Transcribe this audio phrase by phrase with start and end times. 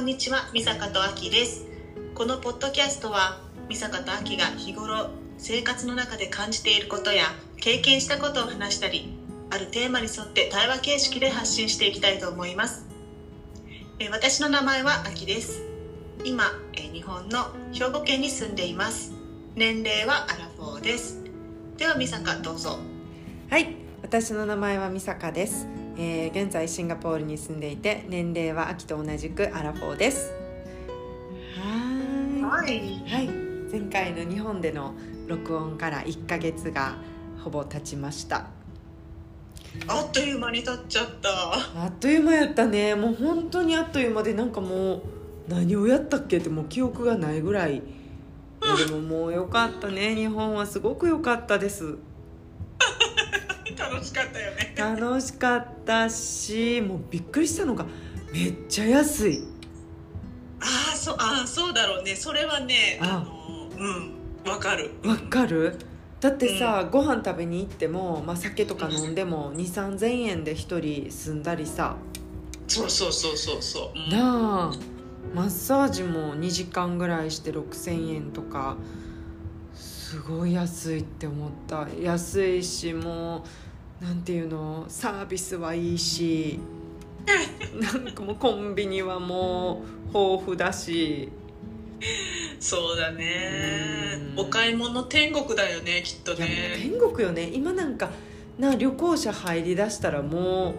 [0.00, 1.66] んにちは、美坂とあきです。
[2.14, 7.26] このポッドキャストは、美坂とあきが日頃生活の中で感じていることや
[7.58, 9.12] 経験したことを話したり、
[9.50, 12.86] あるテーマに沿って対話形式で発信していきたいと思います。
[13.98, 15.60] え私の名前はあきです。
[16.24, 19.12] 今、え日本の兵庫県に住んでいます。
[19.54, 21.18] 年齢はアラフォーです。
[21.76, 22.78] では、美坂どうぞ。
[23.50, 25.66] はい、私の名前は美坂です、
[26.02, 30.32] えー現在シンガポールに住んでいて年齢は秋と同じくアラフォーです。
[31.58, 33.04] はーい。
[33.04, 33.10] い。
[33.10, 33.28] はい。
[33.70, 34.94] 前回の日本での
[35.28, 36.94] 録音から1ヶ月が
[37.44, 38.46] ほぼ経ちました。
[39.86, 41.28] あっという間に経っちゃった。
[41.28, 42.94] あっという間やったね。
[42.94, 45.02] もう本当にあっという間でなんかもう
[45.48, 47.82] 何をやったっけってもう記憶がないぐらい。
[48.88, 50.14] でももう良かったね。
[50.14, 51.96] 日本はすごく良かったです
[53.80, 54.74] 楽しかったよね。
[54.76, 57.86] 楽しかったしもうびっくりしたのが
[58.32, 59.42] めっちゃ安い。
[60.60, 62.14] ああそうあーそうだろうね。
[62.14, 63.28] それはねああ。
[63.28, 63.88] のう
[64.48, 64.90] んわかる。
[65.04, 65.76] わかる？
[66.20, 71.96] だってさ、ご飯食べに行っても、まあ、酒とか飲んでも2 3 0 0 0円で1人住んだりさ。
[72.68, 74.10] そうそうそうそうそう、うん。
[74.10, 74.72] なあ
[75.34, 78.76] マッサージも2時間ぐらいして6,000円とか。
[79.74, 81.86] すごい安いって思った。
[82.02, 83.42] 安いしもう
[84.00, 84.84] なんていうの？
[84.88, 86.58] サービスはいいし
[87.78, 91.28] なんかもうコンビニはもう豊富だし。
[92.58, 94.18] そうだね。
[94.36, 94.40] うん。
[94.40, 96.76] お買い物天国だよねきっとね。
[96.78, 97.50] 天国よね。
[97.52, 98.10] 今なんか
[98.58, 100.74] な旅行者入りだしたらも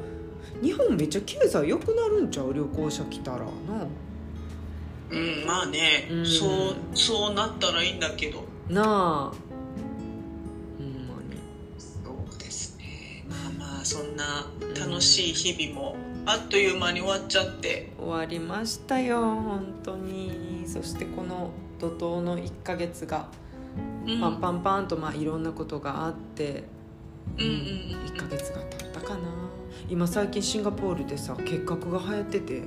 [0.62, 2.54] う日本めっちゃ経済良くなるんちゃう？
[2.54, 3.44] 旅行者来たらな。
[5.12, 6.26] うんまあね、うん。
[6.26, 8.44] そうそうなったらいいんだけど。
[8.70, 9.51] なあ
[13.62, 14.46] まあまあそんな
[14.80, 15.96] 楽しい日々も
[16.26, 17.92] あっという間に終わっちゃって。
[17.98, 20.64] 終わりましたよ本当に。
[20.68, 23.28] そしてこの怒涛の1ヶ月が
[24.06, 24.20] うん。
[24.20, 26.64] パンパンパンとまあいろんなことがあって
[27.38, 27.52] うんうん
[28.14, 29.22] 1ヶ月が経ったかな。
[29.90, 32.62] 今最近シンガポールでさ結核が流行ってて。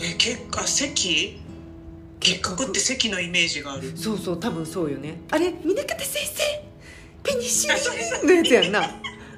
[0.00, 1.40] え結果席
[2.18, 2.64] 結核。
[2.64, 3.92] って席のイメージがある。
[3.96, 5.20] そうそう多分そうよね。
[5.30, 5.52] あれ？
[5.62, 6.42] 峰方先生？
[7.22, 7.76] ペニシリン？
[8.26, 8.82] のやつやんな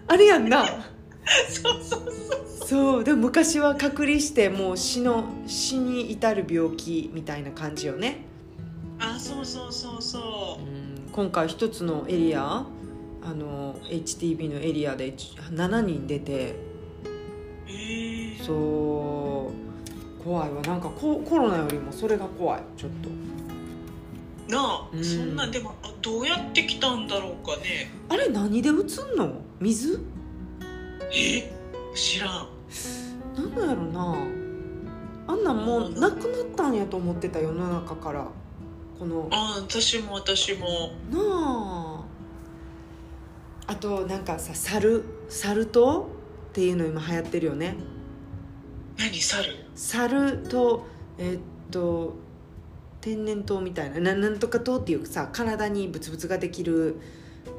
[0.09, 0.65] あれやんな。
[1.49, 3.05] そうそうそうそう。
[3.05, 8.25] でも昔は隔離してもう死の死に至る病気みたいな感じよね、
[8.99, 10.62] あそうそうそうそう。
[10.62, 12.65] ん、今回一つのエリア
[13.22, 16.55] あの HTB のエリアで7人出て。
[17.69, 20.25] えそう。
[20.25, 20.62] 怖いわ。
[20.62, 22.62] なんかココロナよりもそれが怖い。
[22.77, 23.09] ちょっと
[24.49, 25.05] なあ、うん。
[25.05, 27.91] そんなんでもあどうやって来たんだろうかね。
[28.09, 29.41] あれ何でうつんの？
[29.61, 30.01] 水？
[31.12, 31.53] え？
[31.95, 32.49] 知らん。
[33.37, 34.17] なんなんやろな。
[35.29, 38.29] あんなんもうなくなったんやと思ってた世の中から。
[38.99, 39.29] この。
[39.33, 40.93] あ私も私も。
[41.11, 42.05] なあ。
[43.69, 46.07] あとなんかさサルサル痘っ
[46.53, 47.77] ていうの今流行ってるよね。
[48.97, 49.45] 何猿？
[49.75, 50.83] サル痘
[51.19, 51.39] えっ
[51.73, 52.15] と
[53.06, 56.97] 天然痘みたいなななんとか痘っていうさ体にブツブツができる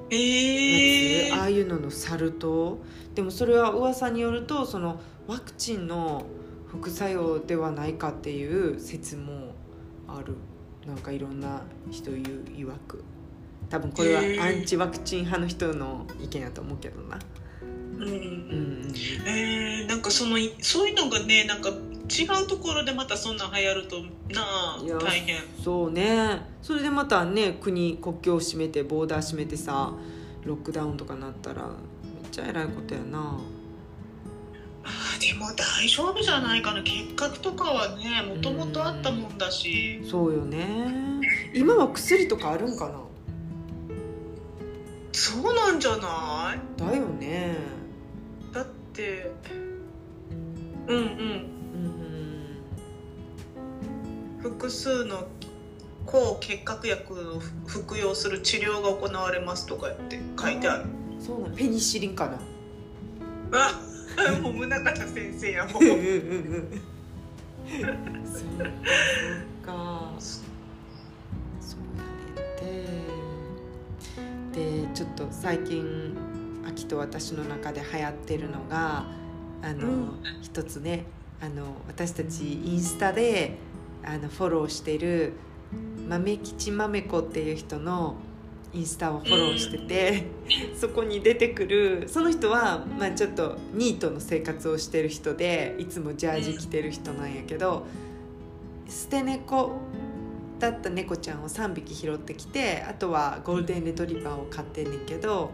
[0.10, 2.76] ええやつ、ああいうののサル痘。
[3.16, 6.26] でもそれは噂によるとそのワクチンの
[6.68, 9.54] 副作用ではないかっていう説も
[10.06, 10.36] ある。
[10.86, 13.06] なんかいろんな人言う曰く。
[13.70, 17.18] 多分これはアンチワクチン派の人の意見やと思うけどな。
[17.62, 18.02] うん。
[18.02, 18.94] うんうん。
[19.26, 21.70] えー、なんかそのそういうのがねなんか
[22.10, 24.02] 違うところでまたそんなん流行ると
[24.34, 25.38] なあ大変。
[25.64, 26.42] そうね。
[26.62, 29.94] それでまたね国国境を閉めてボーダー閉めてさ
[30.44, 31.74] ロックダウンとかなったらめっ
[32.32, 33.38] ちゃえらいことやな。
[34.84, 36.82] あーでも大丈夫じゃないかな。
[36.82, 40.02] 結核とかはねもともとあったもんだし。
[40.10, 41.22] そうよね。
[41.54, 43.02] 今は薬とかあるんかな？
[45.12, 46.80] そうなんじゃない？
[46.80, 47.58] だよね。
[48.54, 49.30] だって
[50.88, 51.37] うんうん
[54.68, 55.28] 複数の
[56.06, 60.86] 抗結核薬を服用する治療が行われますとかって書いてある。
[61.20, 62.38] そうなんペニシリンかな？
[63.54, 63.82] あ
[64.42, 65.84] もう宗像先生やもう。
[65.84, 66.82] うんうんうん
[68.26, 70.12] そうか。
[70.20, 70.42] そ
[71.78, 72.84] うやね。
[74.50, 76.14] んてでちょっと最近
[76.68, 79.06] 秋と私の中で流行ってるのが
[79.62, 80.12] あの、うん。
[80.42, 81.06] 一つね。
[81.40, 83.60] あの私たちインスタで
[84.08, 85.34] あのフォローしてる
[86.08, 88.16] 豆吉豆子っていう人の
[88.74, 90.26] インスタをフォローしてて、
[90.76, 97.86] そこに出てくるその人は、まあ、ちょっとニートの生活をしてる人でいつもジャージ着てる人なんやけど
[98.88, 99.74] 捨て猫
[100.60, 105.52] だった猫ちゃんを3匹拾ってきてあとはゴールデンレトリバーを飼ってんねんけど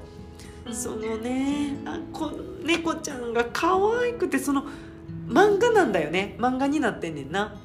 [0.72, 2.32] そのねあこ
[2.64, 4.66] 猫ちゃんが可愛くてその
[5.28, 6.36] 漫画なんだよね。
[6.38, 7.56] 漫画になってんねんな。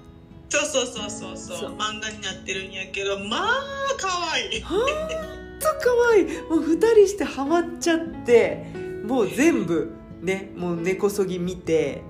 [0.51, 1.77] そうそうそうそうそう。
[1.77, 3.65] 漫画になってるんやけどまあ
[3.99, 4.63] 可愛い。
[4.63, 6.25] ほんと可愛い。
[6.43, 8.67] もう2人してハマっちゃって
[9.05, 9.93] もう全部
[10.23, 12.03] ねもう根こそぎ見て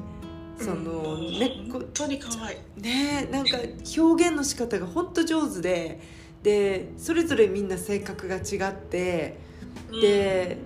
[0.58, 1.38] そのうん。
[1.38, 2.80] 猫本当に可愛い。
[2.80, 3.58] ねなんか
[3.96, 6.00] 表現の仕方が本当上手で
[6.42, 9.38] でそれぞれみんな性格が違って
[10.00, 10.58] で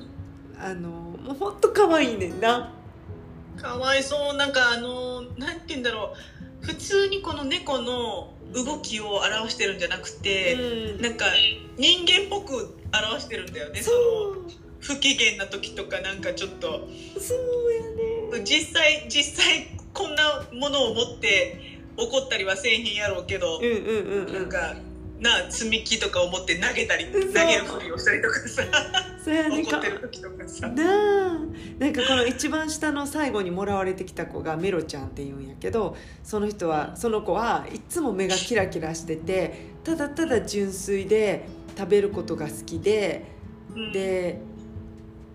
[0.61, 2.75] あのもう本当可愛いねんな。
[3.57, 4.37] かわいそう。
[4.37, 6.17] なんかあのなんて言うんだろう
[6.63, 11.03] 普通にこの猫の動きを表してるんじゃなくて、うん。
[11.03, 11.27] なんか
[11.77, 14.51] 人間っぽく表してるんだよねそその
[14.81, 16.89] 不機嫌な時とかなんかちょっと。
[17.17, 17.39] うそう
[18.35, 18.45] やね。
[18.45, 24.33] 実際実際こんなものを持って怒ったりはせえへんやろうけどう、んうんうんうん。
[24.33, 24.77] なんか
[25.23, 28.63] な積み木とかを持って投げたり投げるふりをしたりとかさ。
[29.25, 29.63] そうやね。
[29.65, 30.69] か怒ってる時とかさ。
[30.69, 31.39] なあ。
[31.79, 41.47] なんかこの一番下の最後にもらわれてきた子がメロちゃんっていうんやけどその人はその子はいつも目がキラキラしててただただ純粋で
[41.79, 43.25] 食べることが好きで
[43.75, 43.93] うん。
[43.93, 44.41] で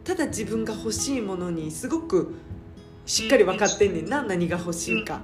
[0.04, 2.36] ただ自分が欲しいものにすごく
[3.06, 5.22] しっかり分かってんねんな何が欲しいか。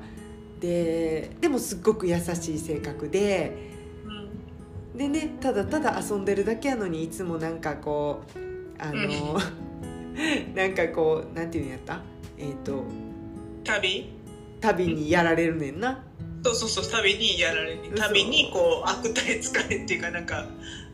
[0.59, 3.72] ででもすっごく優しい性格でうん
[4.95, 8.40] でねただただ遊んでるだけやのにいつもなんかこう
[8.80, 9.40] あの、
[10.56, 12.01] なんかこうなんていうんやった？
[12.38, 12.84] えっ、と
[13.63, 14.10] 旅？
[14.62, 16.04] 旅にやられるねんな。
[16.44, 18.04] そうそうそう旅にやられる嘘。
[18.04, 20.45] 旅にこう悪態疲れっていうかなんか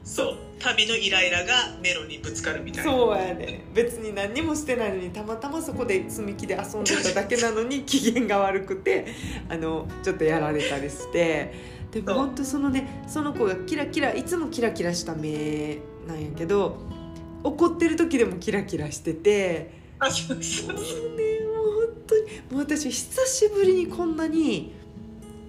[0.04, 2.92] そう旅のイライラがメロにぶつかるみたいな。
[2.92, 3.64] そうやね。
[3.74, 9.06] 別に何にもしてないのにたまたまそこで積み木で遊んでただけなのに機嫌が悪くて
[9.50, 16.78] あのちょっとやられたりしてでも本当そのねその子がキラキラいつもキラキラした目なんやけど
[17.44, 20.84] 怒ってる時でもキラキラしててあそうそうもう。
[20.84, 22.22] ねもう本当に。
[22.52, 24.74] もう私久しぶりにこんなに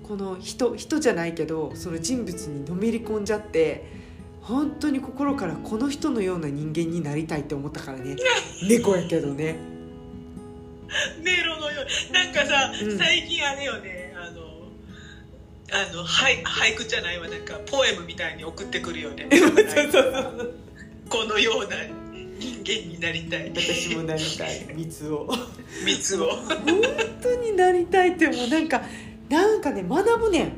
[0.02, 3.84] この人人じゃないけどその人物にのめり込んじゃって
[4.40, 8.16] 本当に心からこの人のような人間になりたいって思ったからね。
[8.68, 9.56] 猫やけどね。
[11.22, 12.12] メロのよう。
[12.12, 12.98] なんかさ、うん。
[12.98, 13.99] 最近あれよね
[15.72, 19.28] あの俳俳句じゃないわなんかポエムみたいに送ってくるよね
[21.08, 21.76] このような
[22.40, 23.52] 人間になりたい。
[23.54, 24.66] 私もなりたい。
[24.74, 25.28] 蜜を。
[25.84, 26.28] 蜜を。
[26.28, 26.64] 本
[27.22, 28.82] 当になりたいってもうなんか
[29.28, 30.52] なんかね学ぶねん。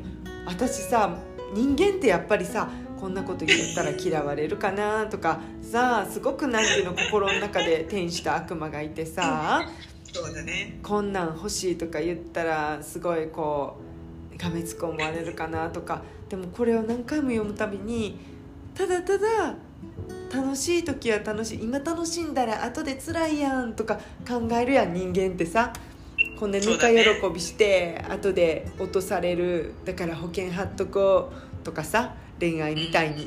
[0.46, 1.18] 私さ
[1.54, 2.68] 人間ってやっぱりさ
[3.00, 9.68] こんなこと言ったら嫌われるかなとかさすごくなんていうの心の中で天使と悪魔がいてさ
[10.12, 10.78] そうだね。
[10.82, 13.91] こんなん欲しいとか言ったらすごいこう
[14.42, 18.18] がめつく思われるかなとかでもこれを何回も読むたびに
[18.74, 19.54] ただただ
[20.32, 22.32] 楽しい時は楽しい今楽しん。
[22.32, 23.74] だら後で辛いやん。
[23.74, 24.94] とか考えるやん。
[24.94, 25.72] 人間ってさ
[26.40, 26.50] こん。
[26.50, 26.98] なぬか喜
[27.32, 31.30] びして、後で落とされるだから保険貼っとこ
[31.60, 33.26] うとかさ恋愛みたいに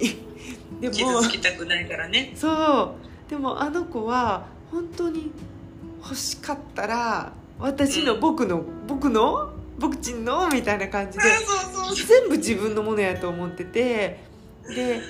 [0.82, 2.96] で傷もつきたくないからねそ
[3.28, 5.32] うでもあの子は本当に
[6.04, 10.50] 欲しかったら私の僕の、僕の僕ちんの？
[10.50, 11.24] みたいな感じで
[12.08, 14.20] 全部自分のものやと思ってて
[14.68, 15.02] で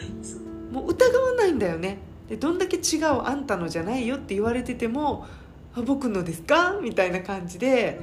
[0.71, 1.99] もう疑わないんだよね。
[2.29, 5.27] でどんだけ違うあんたのじゃないよって言われてても
[5.75, 6.77] あ僕のですか？
[6.81, 7.99] みたいな感じで。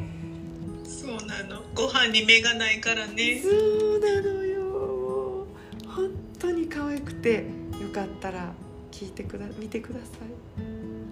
[0.84, 1.62] そうなの。
[1.74, 3.40] ご飯に目がないからね。
[3.42, 5.46] そうなのよ。
[5.88, 7.46] 本当に可愛くて
[7.80, 8.52] よかったら
[8.92, 10.04] 聞いてくだ見てくださ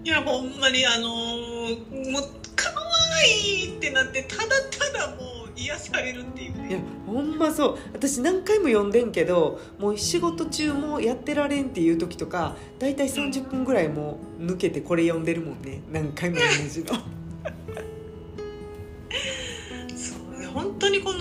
[0.04, 0.06] い。
[0.06, 2.22] いやほんまにあのーもう
[2.56, 2.70] 可
[3.22, 3.28] 愛
[3.64, 7.78] いってなってただただもう癒されるっていういやねほんまそう。
[7.92, 15.82] 私何回も読んでんけどもう仕事中もやってられんっていう時とか大体30分ぐらいもう抜けてこれ読んでるもんね。
[15.90, 16.94] 何回も同じの。
[19.96, 21.18] そう本当にこの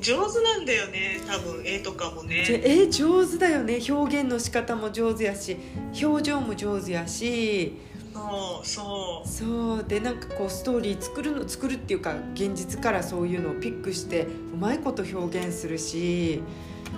[0.00, 1.20] 上手なんだよね。
[1.26, 2.44] 多分絵とかもね。
[2.48, 3.80] え上手だよね。
[3.88, 5.56] 表現の仕方も上手やし
[6.02, 7.74] 表情も上手やし
[8.12, 16.42] そうそそうでなんかこうストーリー作るの作るっていうか現実からそういうのをピックしてうまいこと表現するし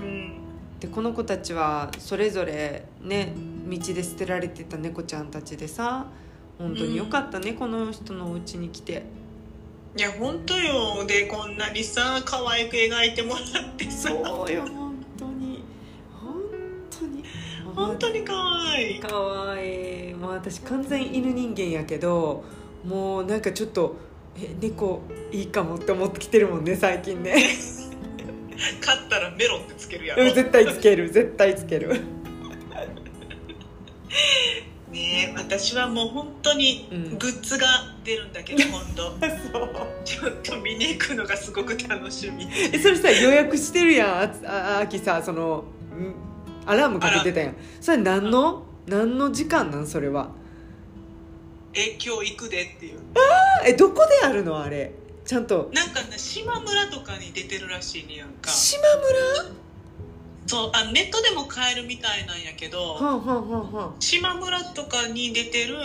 [0.00, 0.32] ううん。
[0.80, 3.32] でこの子たちはそれぞれね
[3.68, 6.06] 道で捨てられてた猫ちゃんたちでさ
[6.58, 9.02] 本当によかったね、この人のお家に来て。
[9.96, 11.04] いや本当よ。
[11.04, 14.08] でこんなにさ可愛く描いてもらってさ。
[14.08, 14.83] そうよ
[17.74, 18.34] 本当に可
[18.72, 19.00] 愛い。
[19.00, 20.10] かわい。
[20.10, 22.44] いもう私完全犬人間やけど
[22.84, 23.96] もうなんかちょっと
[24.36, 25.02] え猫
[25.32, 27.34] いいかもって思ってきてるもんね最近ね。
[28.80, 30.24] 勝ったらメロンってつけるやろ。
[30.24, 31.10] うん絶対つける。
[31.10, 32.00] 絶対つける。
[34.90, 37.18] ねえ私はもう本当にうん。
[37.18, 37.66] グッズが
[38.04, 39.10] 出るんだけど、今度。
[39.52, 39.70] そう。
[40.04, 42.46] ちょっと見に行くのがすごく楽しみ。
[42.72, 45.64] えそれさ予約してるやんあつあ秋さその
[45.96, 46.33] ん
[46.66, 47.56] アラームかけてたやん。
[47.80, 50.30] それ何の何の時間なんそれは？
[51.74, 52.98] え今日行くでっていう。
[53.16, 54.92] あえどこでやるのあれ？
[55.24, 55.70] ちゃんと。
[55.72, 58.50] なんかね島村とかに出てるらしいねやんか。
[58.50, 58.82] 島
[60.46, 63.94] そうあネットでも買えるみたいなんやけど、村はんはんはんはん。
[63.98, 65.76] 島村とかに出てる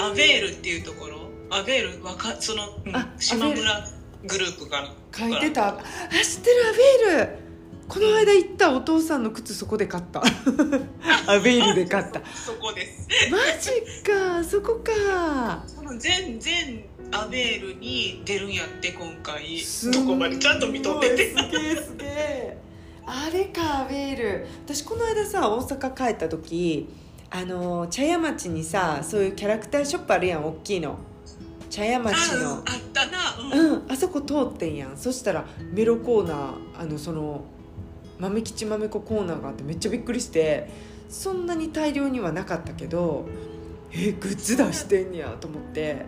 [0.00, 1.18] アベールっていうところ？
[1.50, 2.04] アベール？
[2.04, 3.88] わかその、うんあ島村
[4.24, 4.92] グループかな。
[5.16, 5.68] 書いてた。
[5.68, 5.82] あ
[6.24, 7.45] 知ってるアベール
[7.88, 10.20] この間行ったお父さんの靴そこで買った。
[11.26, 12.20] アベールで買った。
[12.34, 13.08] そこです。
[13.30, 13.70] マジ
[14.02, 15.64] かそこか。
[15.98, 19.58] 全全アベールに出るんやって今回。
[19.60, 21.30] すどこまでちゃんと見とってて。
[21.30, 22.58] すげえすげえ。
[23.06, 24.46] あれかアベール。
[24.64, 26.88] 私この間さ大阪帰った時
[27.30, 30.98] あの茶屋町にさそういうキャラクターショップあるやん大きいの。
[31.70, 32.62] 茶屋町あのあっ
[32.92, 34.96] たなうん、うんあそこ通ってんやん。
[34.96, 37.44] そしたらメロコーナーあのその
[38.18, 40.70] 豆吉豆子コーナーがあってめっちゃびっくりして
[41.08, 43.26] そんなに大量にはなかったけど
[43.92, 46.04] えグッズ出してんねやと思って。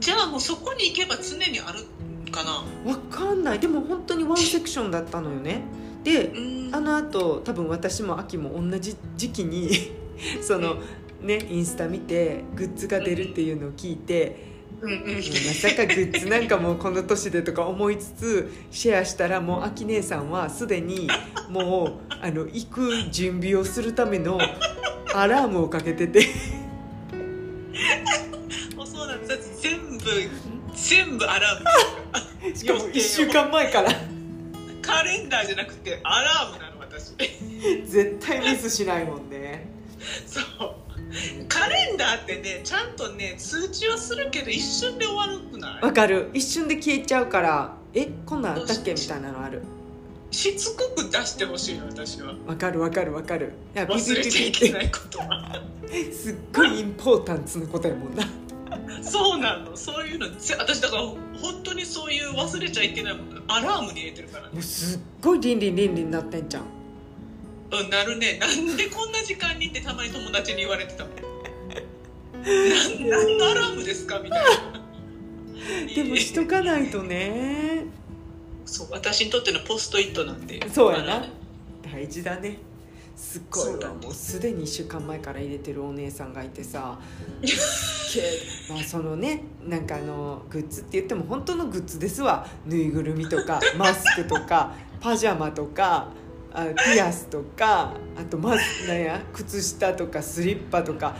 [0.00, 1.80] じゃあもうそこに行けば常にある
[2.30, 2.64] かな？
[2.90, 3.58] わかんない。
[3.58, 5.62] でも本当にワンセクションだったのよね。
[6.04, 6.40] でう
[6.70, 6.74] ん。
[6.74, 9.70] あのあと多分私も秋も同じ時期に
[10.40, 10.76] その
[11.20, 14.47] ねインスタ見てグッズが出るっていうのを聞いて、
[14.80, 14.98] うんうん。
[14.98, 21.08] うんまさかグッズなんかもうこの年でとか思いつつシェアしたらもう秋姉さんはすでに
[21.48, 24.38] もうあの行く準備をするための
[25.14, 26.26] アラームをかけてて。
[28.76, 29.62] もうそうなんです。
[29.62, 30.04] 全部
[30.74, 32.56] 全部アラーム。
[32.56, 33.90] しかも1週間前から。
[34.82, 37.14] カレンダーじゃなくてアラームなの私。
[37.86, 39.68] 絶対ミスしないもんね。
[40.26, 40.87] そう
[41.48, 45.84] カレンダーってねちゃんとね通知はするけど一瞬で終わるくない？
[45.84, 46.30] わかる。
[46.34, 49.62] 一瞬で消えちゃうからえこんなんあったっけみたいなのある。
[50.30, 52.34] しつこく出してほしいの私は。
[52.46, 53.52] わかるわかるわかる。
[53.74, 55.62] いやビ忘れビちゃいけないことは。
[56.12, 58.28] すっごいインポータンツのことやもんな。
[59.02, 59.74] そうなの。
[59.74, 61.16] そういうのぜ私だから本
[61.62, 64.50] 当にそういう忘れちゃいけないものアラームに入れてるからね。
[64.52, 66.64] もうすっごい倫理倫理になってんじゃん
[67.70, 68.38] うんなるね。
[68.38, 71.14] なんでこんな時間にってたまに友達に言われてたもん。
[71.16, 71.24] な
[73.04, 74.18] ん何のアラームですか？
[74.20, 74.48] みたいな。
[75.94, 77.84] でもしとかないとね。
[78.64, 80.60] そう私にとってのポストイットなんで。
[80.70, 81.26] そうやな。
[81.82, 82.58] 大事だね。
[83.16, 83.92] すっごいわ。
[83.94, 86.98] もうすでに1週間前から入れてるお姉さんがいてさ。
[88.70, 92.48] まあそのねなんかあのグッズって言っても本当のグッズですわ。
[92.64, 96.08] ぬいぐるみとかマスクとかパジャマとか
[96.52, 101.14] あピアスとかあとマスなんや靴下とかスリッパとか。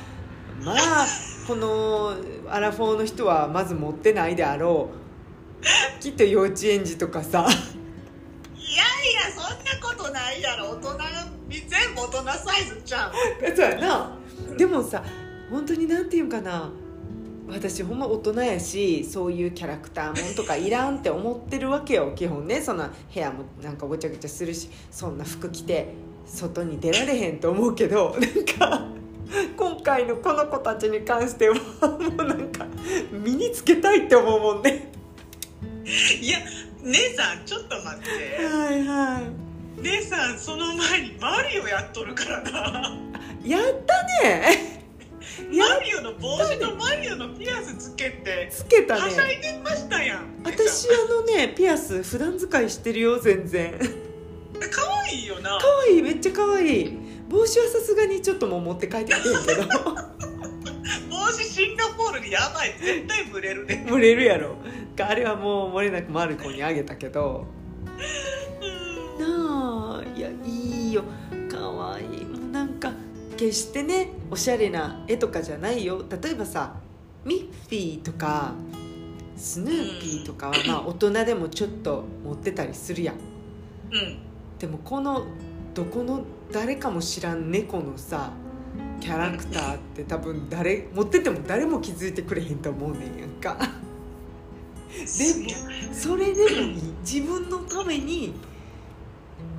[0.62, 1.06] まあ
[1.46, 2.14] この
[2.48, 4.90] アラフォーの人はまず持ってないであろ
[6.00, 6.02] う。
[6.02, 7.40] きっと幼稚園児とかさ。
[7.40, 10.70] いやいやそんなことないやろ。
[10.72, 10.98] 大人
[11.48, 13.12] 全部大人サイズちゃう。
[13.56, 14.16] そうやな。
[14.56, 15.02] でもさ
[15.50, 16.70] 本当になんていうんかな
[17.50, 22.60] 私ほんま大人やしそういうキャラクターもんとかいらんって思ってるわけよ基本ね。
[22.60, 25.94] そんな部屋もなんかごちゃごちゃするしそんな服着て
[26.26, 28.86] 外に出られへんと思うけどなんか
[29.56, 32.66] 今回のこの子たちに関してはもうなんか
[33.10, 34.90] 身につけたいって思うもんね。
[36.20, 36.38] いや
[36.82, 38.44] 姉さんちょっと待って。
[38.44, 39.82] はいはい。
[39.82, 42.98] 姉さんその前にマリオやっとるからな。
[43.44, 44.87] やったね
[45.56, 49.00] マリオの帽子とマリオのピアスつけてつけたね。
[49.00, 50.42] はしゃいでましたやん。
[50.44, 53.78] 私あのねピアス普段使いしてるよ全然。
[54.70, 55.58] 可愛いよな。
[55.58, 59.68] 可愛いめっちゃ可愛い帽子はさすがにちょっともう持って帰ってきてんけど。
[61.10, 62.74] 帽子シンガポールにやばい。
[62.78, 63.86] 絶対ブレるね。
[63.88, 64.56] 蒸れるやろ。
[65.00, 67.46] あれはもう漏れなくマルコにあげたけど。
[69.18, 71.04] なあいやいいよ。
[71.50, 72.17] 可愛い
[73.38, 76.04] 決してねおしゃれな絵とかじゃないよ。
[76.22, 76.74] 例えばさ
[77.24, 78.52] ミッフィーとか
[79.36, 83.14] スヌーピーとかはまあ大人でもちょっと持ってたりするやん。
[83.14, 84.18] うん。
[84.58, 85.24] でもこの
[85.72, 88.32] どこの誰かも知らん猫のさ
[89.00, 93.56] キャラクターって多分誰持ってても誰も気づいてくれへんと思うねんやんか。
[93.56, 94.96] で
[95.44, 95.50] も
[95.92, 96.82] それでもいい。
[97.00, 98.34] 自分のために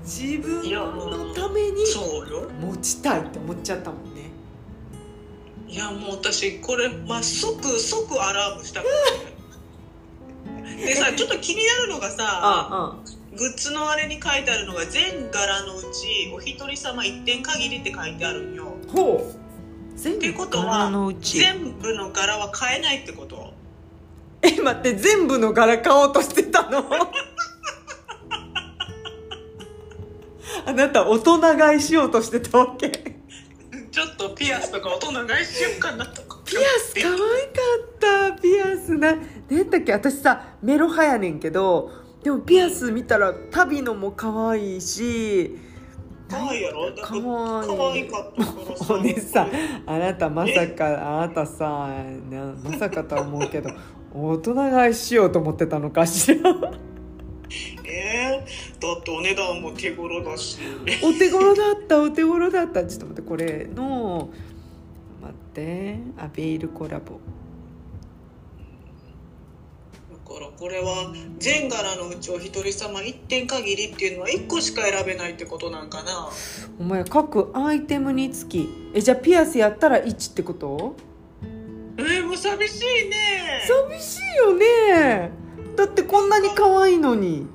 [0.10, 1.84] 自分のために
[2.60, 4.32] 持ちたいって思っちゃったもんね。
[5.68, 10.63] いやもう私これ、まあ、即即アラームしたから。
[10.63, 12.96] ね でさちょっと気になるのがさあ
[13.38, 18.74] グッズのあれに書いてあるのが全柄のうちお一人様一点限りって書いてあるんよ。
[18.82, 19.39] うんほう。
[19.96, 21.38] 全ってことは柄のうち。
[21.38, 23.54] 全部の柄は買えないってこと？
[24.42, 26.84] え待って全部の柄買おうとしてたの？
[30.65, 32.89] あなた大人買いしようとしてたわけ。
[32.89, 33.13] ピ
[33.91, 36.39] ちょっとピアスとか大人買いしようかなとか。
[36.58, 37.18] アス可愛か
[38.32, 38.41] った。
[38.41, 39.15] ピアスな。
[39.50, 39.94] 何だっけ？
[39.94, 41.91] 私さメロ派やねんけど
[42.24, 45.58] でもピアス見たら旅のも可愛いし。
[46.29, 46.86] 可愛いやろ？
[46.86, 47.27] だって可愛い。
[47.27, 48.94] 可愛かったからさ。
[48.94, 49.50] お姉さん
[49.88, 51.89] あなたまさかあなたさ
[52.29, 53.72] なまさかとは思うけど
[54.13, 56.53] 大人買いしようと思ってたのかしら
[57.89, 60.58] えー、だってお値段も手頃だし。
[61.03, 62.86] お手頃だったお手頃だった。
[62.86, 64.29] ちょっと待ってこれの
[65.22, 65.98] 待って。
[66.17, 67.19] アベイルコラボ。
[70.29, 76.29] だからこれは全柄のうちお一人様一点限りっていうのは1個しか選べないってことなんかな。
[76.79, 78.69] お前各アイテムにつき。
[78.93, 80.96] えじゃあピアスやったら1ってこと？
[81.98, 83.62] えー、もう寂しいね。
[83.89, 85.31] 寂しいよね。
[85.75, 87.48] だってこんなに可愛いのに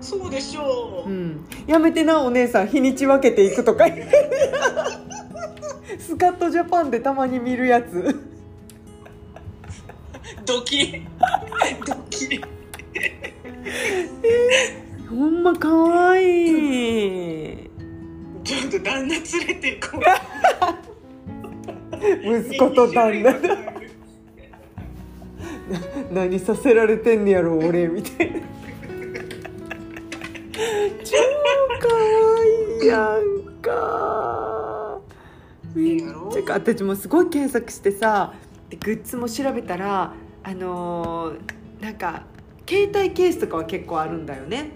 [0.00, 1.46] そうでしょう、うん。
[1.66, 2.68] やめてなお姉さん。
[2.68, 3.84] 日にち分けていくとか。
[5.98, 8.16] スカットジャパンでたまに見るやつ。
[10.44, 11.06] ドキリ
[11.84, 12.40] ドキリ
[15.08, 17.70] ほんま可愛い
[18.44, 20.02] ちょっと旦那連れて行こう。
[22.46, 23.34] 息子と旦那。
[26.12, 28.40] 何させられてんねやろ俺みたいな
[31.04, 31.16] 超
[31.80, 31.88] 可
[32.80, 34.98] 愛いやんか。
[35.74, 36.00] めっ
[36.32, 38.32] ちゃか私もすごい検索してさ
[38.70, 42.22] でグッズも調べたらあのーなんか
[42.66, 44.70] 携帯ケースとかは結構あるんだよね。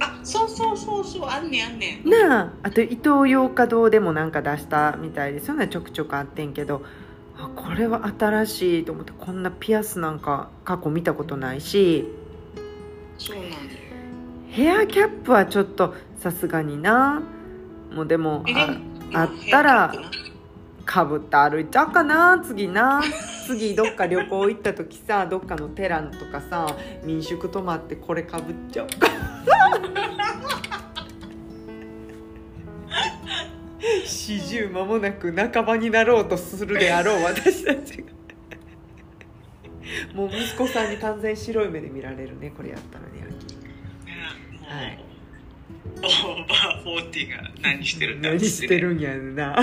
[0.00, 2.10] あそうそうそうそうあんねんあんねん。
[2.10, 2.52] なあ。
[2.64, 5.68] あとイトーヨーカドーでもなんか出したみたいですよね。
[5.68, 6.82] ちょくちょくあってんけど。
[7.38, 12.08] あこれは新しいと思ってこんなピアスなんか過去見たことないし。
[13.16, 13.56] そうなんだ。
[13.56, 13.81] よ
[14.52, 17.22] ヘアキャップはちょっとさすがにな。
[17.90, 18.76] もうでもあ
[19.14, 19.94] あったら
[20.84, 22.38] かぶって歩いちゃうかな。
[22.44, 23.02] 次な。
[23.46, 26.66] 次どっか旅行行った時さどっかの寺とかさ
[27.02, 29.08] 民宿泊まってこれかぶっちゃおうか
[34.04, 38.12] 四十間もなく半ばになろうとするであろう私たちが。
[40.14, 43.31] もう息子さんに完全白い目で見られるねこれやったらね
[44.72, 44.98] はい。
[46.02, 49.54] オーバーフォーティーが何してるんだ何してるんやんな。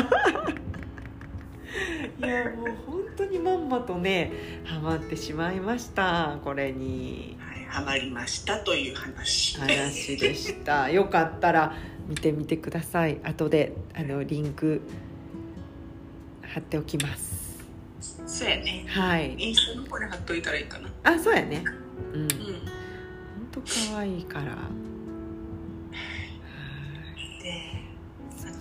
[2.19, 4.31] いやもう本当にまんまとね
[4.65, 7.37] ハマってしまいましたこれに。
[7.39, 9.59] はいハマりましたという話。
[9.59, 10.89] 話でした。
[10.91, 11.75] よかったら
[12.07, 13.19] 見てみてください。
[13.23, 14.81] 後であのリンク
[16.41, 17.63] 貼っておきます。
[18.25, 18.85] そうやね。
[18.87, 19.35] はい。
[19.37, 20.89] インスタの方に貼っといたらいいかな。
[21.03, 21.63] あそうやね。
[22.13, 22.21] うん。
[22.21, 22.27] 本うん。
[23.51, 24.57] 当可愛いから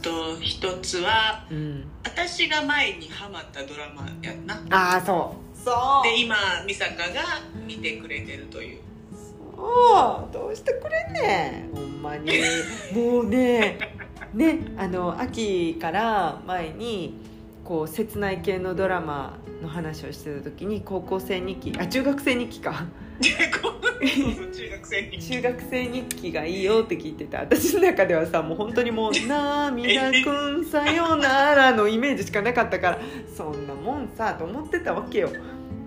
[0.02, 4.54] と一つはうん私が前にハマったドラマやんな。
[4.70, 5.58] ああそう。
[5.58, 6.02] そう。
[6.04, 7.22] で今美坂が
[7.66, 8.80] 見てくれてるという。
[9.56, 10.32] そう。
[10.32, 11.74] どうしてくれんねん。
[11.74, 12.32] ほんまに。
[12.94, 13.78] もうね。
[14.34, 17.14] ねあの秋から前に
[17.68, 22.87] こう切ない系のドラマの話をしてた時に高校生日記あ中学生日記か。
[23.20, 23.31] 中
[24.70, 27.40] 学生に 中学生日記がいいよって聞いてた。
[27.40, 32.98] 私の中ではさもう本当にもう「涙くんさよなら」のイメージしかなかったから
[33.37, 35.28] そんなもんさと思ってたわけよ。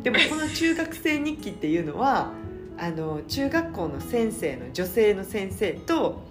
[0.04, 2.32] でもこの中学生日記っていうのは
[2.78, 6.22] あの中学校の先生の女性の先生と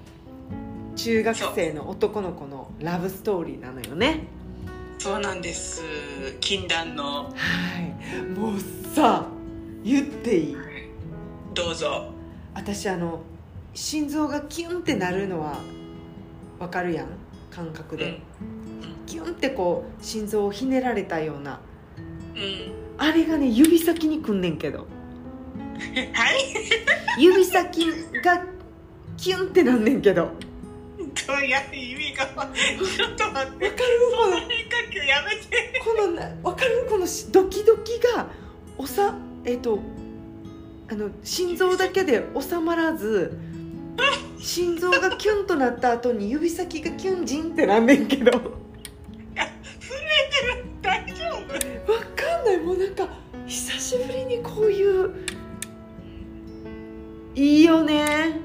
[0.94, 4.28] 中学生の男の子のラブストーリーなのよね
[5.00, 5.82] そうなんです。
[6.40, 7.24] 禁断の。
[7.24, 7.30] は
[8.14, 8.22] い。
[8.38, 8.60] もう
[8.94, 9.24] さ
[9.82, 10.56] 言っていい？
[11.54, 12.12] どうぞ。
[12.54, 13.22] 私あの
[13.72, 15.56] 心臓がキュンってなるのは
[16.58, 17.06] わかるやん？
[17.50, 19.06] 感覚で、うん。
[19.06, 21.60] キュンってこう心臓をひねられたような。
[22.34, 22.72] うん。
[22.98, 24.80] あれがね指先にくんねんけど。
[26.12, 26.44] はい。
[27.18, 27.86] 指先
[28.22, 28.44] が
[29.16, 30.30] キュンってなんねんけど
[31.10, 32.36] わかどうや意味がちょっ
[33.16, 33.64] と待って。
[33.66, 36.86] わかるその変化球やめてこのなわかる？
[36.88, 38.28] このしドキドキが
[38.78, 39.78] おさえっ、と
[40.90, 43.38] あの心臓だけで収まらず
[44.38, 48.30] 心臓がキュンとなった後に指先がキュンジンってなんねんけど。
[48.32, 48.40] わ
[50.82, 51.14] 大丈
[51.86, 51.92] 夫？
[51.92, 52.56] わかんない。
[52.58, 53.08] もうなんか
[53.46, 55.10] 久しぶりにこういう
[57.34, 58.40] いいよね。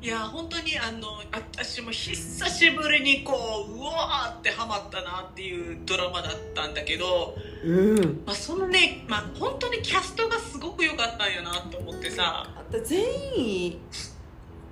[0.00, 7.34] いや本当にあの私も久しぶりにこううわーってハマったなっていうドラマだったんだけど、
[7.64, 8.22] うん。
[8.24, 12.46] まあ、そのね、まあ、本当にキャストがすごく良かったんやなと思ってさ。
[12.84, 13.02] 全
[13.36, 13.80] 員？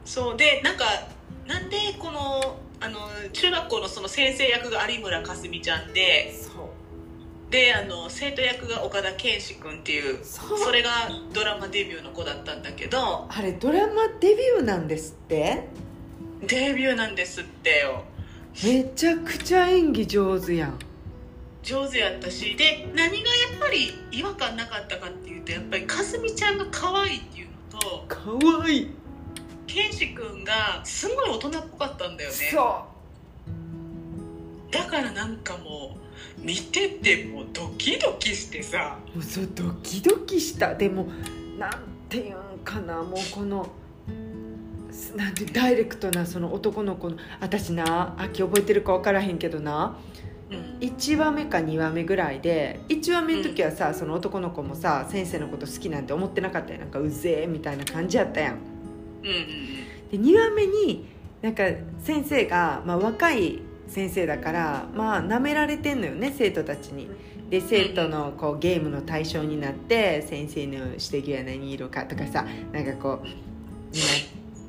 [0.05, 0.85] そうでなんか
[1.49, 6.56] なんでこのあの中学校のその先生役が有村架純ちゃんでそう
[7.51, 10.91] であの生徒役が岡田健志君っていうそれが
[11.33, 15.69] ドラマデビューの子だったんだけどあれドラマデビューなんですって？
[16.43, 18.03] デビューなんですってよ。
[18.65, 20.79] めちゃくちゃ演技上手やん。
[21.63, 23.23] 上手やったしで何がや
[23.57, 28.77] っぱり違和感なかったかっていうとやっぱりかすみちゃんが可愛いっていうのとかわい。
[28.79, 28.91] い、
[29.67, 32.37] 健志君がすごい大人っぽかったんだよね。
[32.53, 32.87] そ
[34.71, 36.06] だからなんかもう
[36.47, 38.99] 見ててもうドキドキしてさ。
[39.13, 40.77] うもうそうドキドキした。
[40.77, 41.09] でも
[41.59, 41.73] なん
[42.09, 43.67] ていうんかなもうこの
[44.93, 49.97] すなんてダイレクトなその男の子の私な秋覚えてるか分からへんけどな。
[50.49, 50.79] うん。
[50.79, 57.01] 1話目か2話目ぐらいで1話目の時はさ、その男の子もさ先生のこと好きなんて思ってなかったやんなんか。
[57.01, 58.55] うぜえみたいな感じやったやん。
[58.55, 61.05] うんうんで2話目に
[61.43, 61.65] なんか
[61.99, 67.09] 先生が、まあ、若い先生だからまあ舐められてんのよね生徒たちに。
[67.51, 73.33] で生徒のこうゲームの対象になって先生の指摘は何色かとかさなんかこうなっ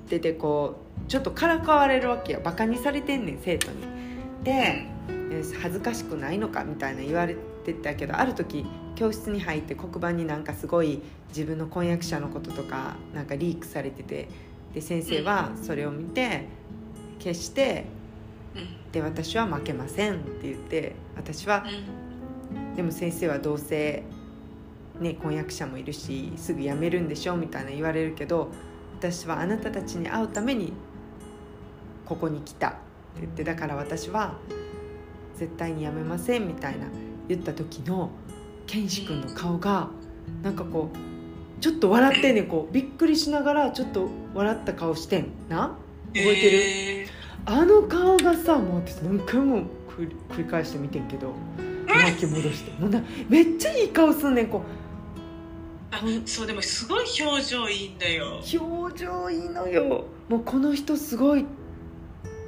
[0.08, 0.76] ててこ
[1.06, 2.42] うちょっとからかわれるわけよ。
[2.44, 3.78] バカにされてんねん生徒に。
[4.44, 4.86] で
[5.32, 14.28] え恥ずかしくないのかみたいな言われてたけどある時教室に入って黒板になんかすごい自分の婚約者のこととかなんかリークされてて
[14.74, 16.46] で先生はそれを見て
[17.20, 18.07] 消してうん
[18.92, 22.76] で私は負けませんって言って私はうん。
[22.76, 24.04] でも先生はどうせ、
[25.02, 28.50] ね、婚約者もいるしすぐ辞めるんでしょみたいな言われるけど
[29.00, 30.74] 私はあなたたちに会うために
[32.06, 32.78] ここに来たって
[33.22, 34.36] 言ってだから私は
[35.36, 36.86] 絶対に辞めませんみたいな
[37.28, 38.12] 言った時の
[38.66, 39.90] 健志君の顔が
[40.44, 45.76] なんかこうちょっと笑ってんねんこうびっくりしながらちょっと笑った顔してんな？
[46.14, 47.08] 覚えてる、え
[47.50, 51.34] あの顔がさもう私何回も繰り繰り返して見てんけど
[51.88, 52.72] 巻き戻して。
[52.80, 58.42] もうなめっちゃいい顔すんねんこーあそうでもすごい表情いいんだよ。
[58.42, 60.06] う表情いいのよ。
[60.28, 61.46] もうこの人すごい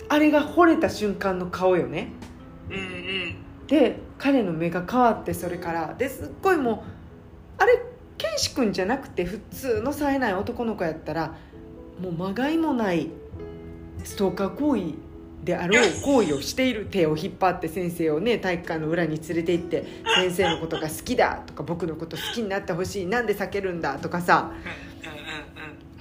[0.10, 2.12] あれが惚れた瞬間の顔よね。
[2.70, 3.68] うんうん。
[3.68, 7.82] で彼の目が変わってそれからですっごいもうあれ
[8.18, 11.36] 健志君じゃなくて普通の冴えない男の子やったら
[12.02, 13.10] もうまがいもない
[14.04, 14.82] ストーカー行為
[15.44, 19.86] であろう行為をしている手を引っ張って先生をね体育館の裏に連れて行って
[20.18, 24.52] 先生のことが好きだとか僕のこと好きになってほしいなんで避けるんだとかさ。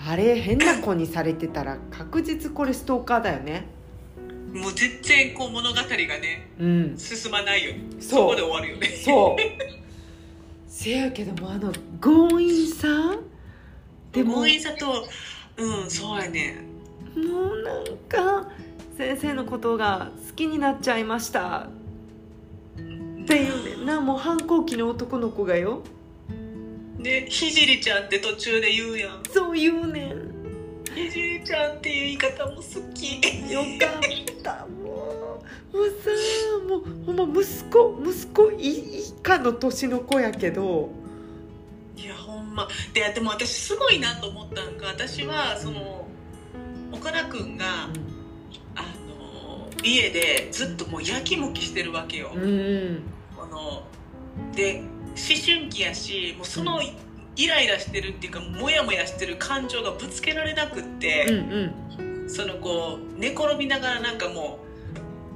[0.06, 3.66] あれ変な子にされてたら確実これストーカーだよね。
[4.52, 6.96] うんもう全然こう物語がねうん。
[6.96, 8.88] 進まないよねそこで終わるよね。
[9.04, 9.42] そう。
[10.66, 12.86] せやけどもあの強引さ？
[14.12, 15.06] でも強引さと
[15.58, 16.64] うんそうやね
[17.26, 18.50] もうなんか
[18.96, 21.68] 先生のことが好きになっちゃいました。
[22.76, 22.80] っ
[23.26, 24.00] ていうねんな。
[24.00, 25.82] もう反抗期の男の子がよ。
[26.98, 29.22] でひじりちゃんって途中で言うやん。
[29.30, 30.32] そう言うねん。
[30.94, 32.62] ひじりちゃんっていう言い方も好
[32.94, 33.52] き。
[33.52, 34.00] よかっ
[34.42, 34.66] た。
[34.66, 36.10] もうもうさ
[36.68, 40.90] もうほんま息子息子以下の年の子やけど。
[41.96, 42.66] いやほんま。
[42.92, 46.07] ででも私すごいなと思ったんが私はその
[46.92, 47.64] 岡田君が
[48.74, 53.02] あの家でずっともうやきもきしてるわけよ、うん
[53.36, 53.82] この
[54.54, 56.80] で思春期やしもうその
[57.36, 62.28] イライラしてるっていうかモヤモヤしてる感情がぶつけられなくっうんうて、ん。
[62.28, 64.58] そのこう寝転びながらなんかも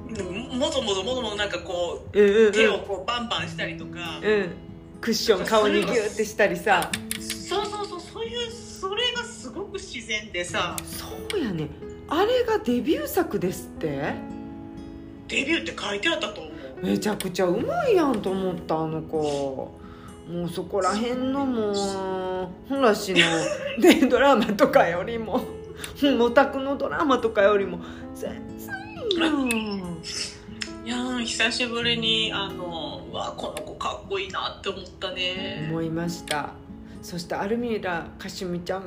[0.09, 2.51] うもぞもぞもぞもぞなんかこうんうんううん。
[2.51, 4.49] 手をこうバンバンしたりとか、うん。
[5.01, 6.89] クッション顔にギューってしたりさ
[10.03, 10.75] 自然でさ。
[10.83, 11.69] そうやね。
[12.09, 14.13] あれがデビュー作ですって。
[15.29, 16.85] デビューって書いてあったと思う。
[16.85, 19.79] めちゃくちゃうまいやんと思ったあの子。
[20.29, 21.75] もうそこら辺のもう
[22.67, 23.19] 本らしの
[23.81, 25.41] で ドラマとかよりも
[26.21, 27.79] オタクのドラマとかよりも
[28.15, 28.69] 全然
[29.11, 29.99] いいやん
[30.85, 35.67] いやー久しぶりにあのうわこの子かっこいいなって思ったね。
[35.69, 36.62] 思いました
[37.03, 38.85] そして有村かすみちゃん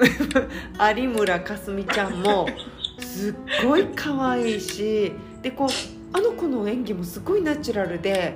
[0.97, 2.49] 有村かすみちゃんも
[2.99, 5.69] すっごい可愛いしでこう
[6.17, 8.35] あの子の演技もすごいナチュラルで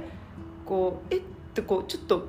[0.67, 1.21] こうえっ
[1.55, 2.29] てこうちょっと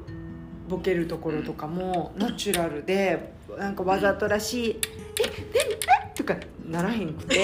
[0.70, 4.80] ボケるところとかもナチュラルでなんかわざとらしい
[5.20, 7.38] 「え何えとかならへんくて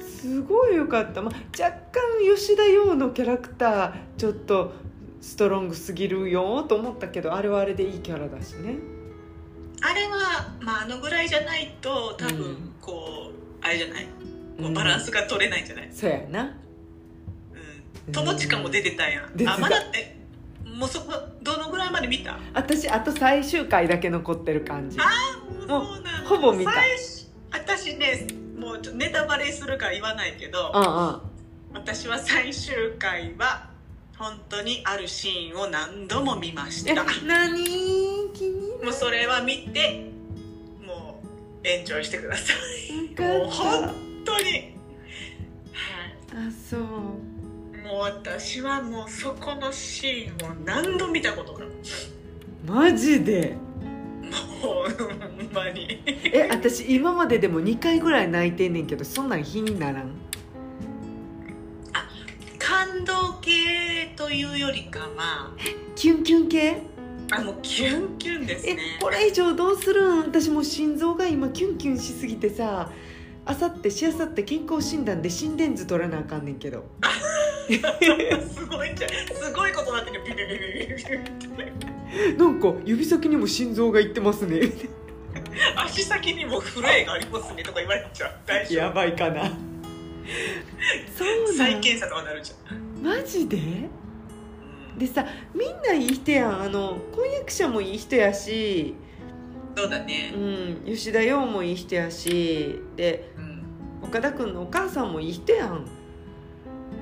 [0.00, 2.00] すごいよかった、まあ、若干
[2.36, 4.72] 吉田羊のキャラクターちょっと
[5.22, 8.76] ストロングすぎるよと思ったけどあれはあれでいいキャラだしね。
[9.80, 12.36] あれは、まあ、あのぐらいじゃないと多うん。
[12.36, 14.04] 分こう、あれじゃない？
[14.04, 14.10] こ
[14.58, 14.74] ううん。
[14.74, 16.56] バランスが取れないんじゃない、そうやな。
[18.06, 19.32] うん、友近も出てたやん。
[19.32, 20.18] 出てたあまだえ
[20.64, 22.38] もうそこどのぐらいまで見た？
[22.52, 24.98] 私あと最終回だけ残ってる感じ。
[24.98, 25.06] もう
[25.68, 26.72] そうなのほぼ見た。
[27.52, 28.26] 私ね
[28.58, 31.20] もうちょネタバレするから言わないけどうんうん。
[31.74, 33.70] 私は最終回は
[34.22, 37.64] 本当にあるシーンを何度も見ましえた何？
[38.32, 40.12] 気にもうそれは見て
[40.86, 41.20] も
[41.64, 42.52] うエンジョイしてくださ
[42.88, 43.20] い。
[43.20, 44.72] なもう本当に、はい。
[46.28, 46.80] たあそう。
[46.82, 51.64] もう私はもうそこのシーンを何度見たことか。
[52.64, 53.56] マジで。
[54.62, 56.00] もうほんまに。
[56.32, 60.12] え私今まででも2回ぐらい泣いてんねんけどそんなん日にならん？
[62.60, 63.50] 感動系
[64.22, 65.50] というよりかは
[65.96, 66.76] キュンキュン系？
[67.32, 70.18] あもうキュンキュンですえねこれ以上どうするん？
[70.20, 72.88] 私もう心臓が今キュンキュンしすぎてさ
[73.44, 76.84] あさってしあさって健康診断で心電図取らなあかんねんけど。
[77.68, 79.10] すごいんじゃん。
[79.10, 80.94] すごいことになってるビビビビビビ
[82.28, 84.60] ビなんか指先にも心臓がいってますね。
[85.76, 88.34] 足先にも震えがありますねとか言われちゃう。
[88.46, 89.50] 大丈や夫ばいかな。
[91.18, 93.56] そうな再ん検査とかなるじゃん、マジで？
[93.56, 94.01] うん
[94.98, 95.24] でさ
[95.54, 96.62] みんないい人やん。
[96.62, 98.94] あの婚約者もいい人やし、
[99.76, 100.32] そうだね。
[100.34, 100.38] う
[100.90, 102.80] ん、吉田羊もいい人やし。
[102.96, 103.64] でうん。
[104.02, 105.86] 岡田君のお母さんもいい人やん。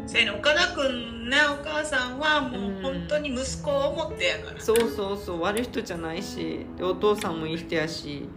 [0.07, 0.38] せやね。
[0.38, 2.79] 岡田君ねお母さんはもうん。
[2.79, 4.61] う本当に息子を思ってやから。
[4.61, 5.40] そうそうそう。
[5.42, 6.66] 悪い人じゃないし。
[6.76, 8.29] でお父さんもいい人やし。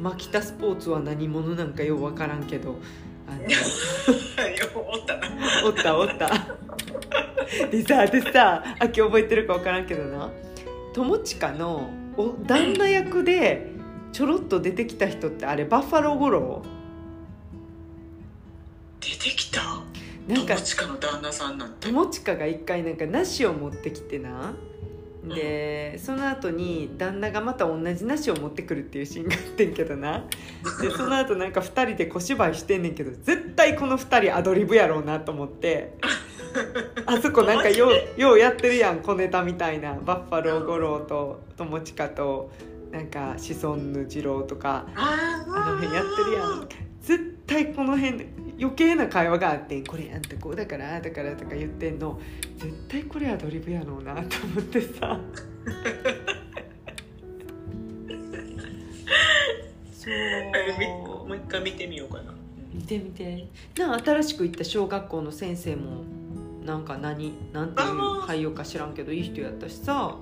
[0.00, 2.76] 牧田スポーツは何者なんかよう分からんけど。
[3.28, 3.42] あの。
[4.90, 5.28] おったな。
[5.64, 6.55] おったおった
[7.70, 10.30] でさ私さ秋覚えてるか分からんけどな。
[10.92, 13.72] 友近のお旦那役で
[14.12, 16.62] ちょろっと出てきた人ってあれバッファロー五郎
[19.00, 19.60] 出てきた？
[20.26, 21.86] なんか友近の旦那さんなんて？
[21.88, 24.54] 友近が一回なんか梨を持ってきてな。
[25.28, 30.24] でその後に旦那がまた同じ梨を持ってくるっていうシーンがあってんけどな。
[30.80, 35.94] でその後なんか2人で小芝居してんねんけど絶対この2人アドリブやろうなと思って
[37.06, 39.94] あそこなんかようようやってるやん小ネタみたいな。
[39.94, 42.50] バッファロー五郎と友近と
[42.90, 44.86] なんかシソンヌ二郎とか。
[44.94, 46.68] あの辺やってるやん。
[47.00, 48.26] 絶対この辺
[48.58, 52.20] 余計な会話があってんこれあんたこうだからああだからとか言ってんの。
[52.56, 55.20] 絶対これアドリブやろうなと思ってさ。
[59.92, 60.14] そう。
[61.28, 62.32] もう一回見てみようかな。
[62.72, 63.48] 見てみて。
[63.76, 66.04] な新しく行った小学校の先生も
[66.66, 70.16] なんか何なんていう俳優か知らんけどいい人やったしさ。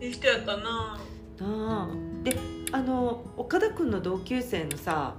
[0.00, 0.98] いい人やったな。
[1.38, 1.88] なあ。
[2.24, 2.36] で
[2.72, 5.14] あの岡田君の同級生のさ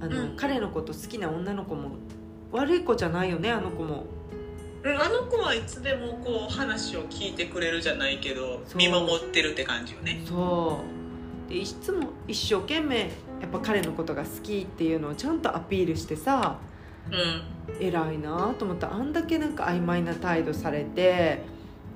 [0.00, 0.36] あの、うん。
[0.36, 1.92] 彼のこと好きな女の子も
[2.50, 4.04] 悪い子じゃないよねあの子も。
[4.82, 10.22] うんあの子はいつでもこう話を聞いてくれるじゃないけど見守ってるって感じよね。
[10.26, 10.80] そ
[11.48, 11.50] う。
[11.50, 13.06] でいつも一生懸命や
[13.46, 16.58] っぱ彼のことが好きっていうのをちゃんとアピールしてさ
[17.10, 17.84] うん。
[17.84, 18.92] 偉いなと思った。
[18.92, 21.42] あんだけなんか曖昧な態度されて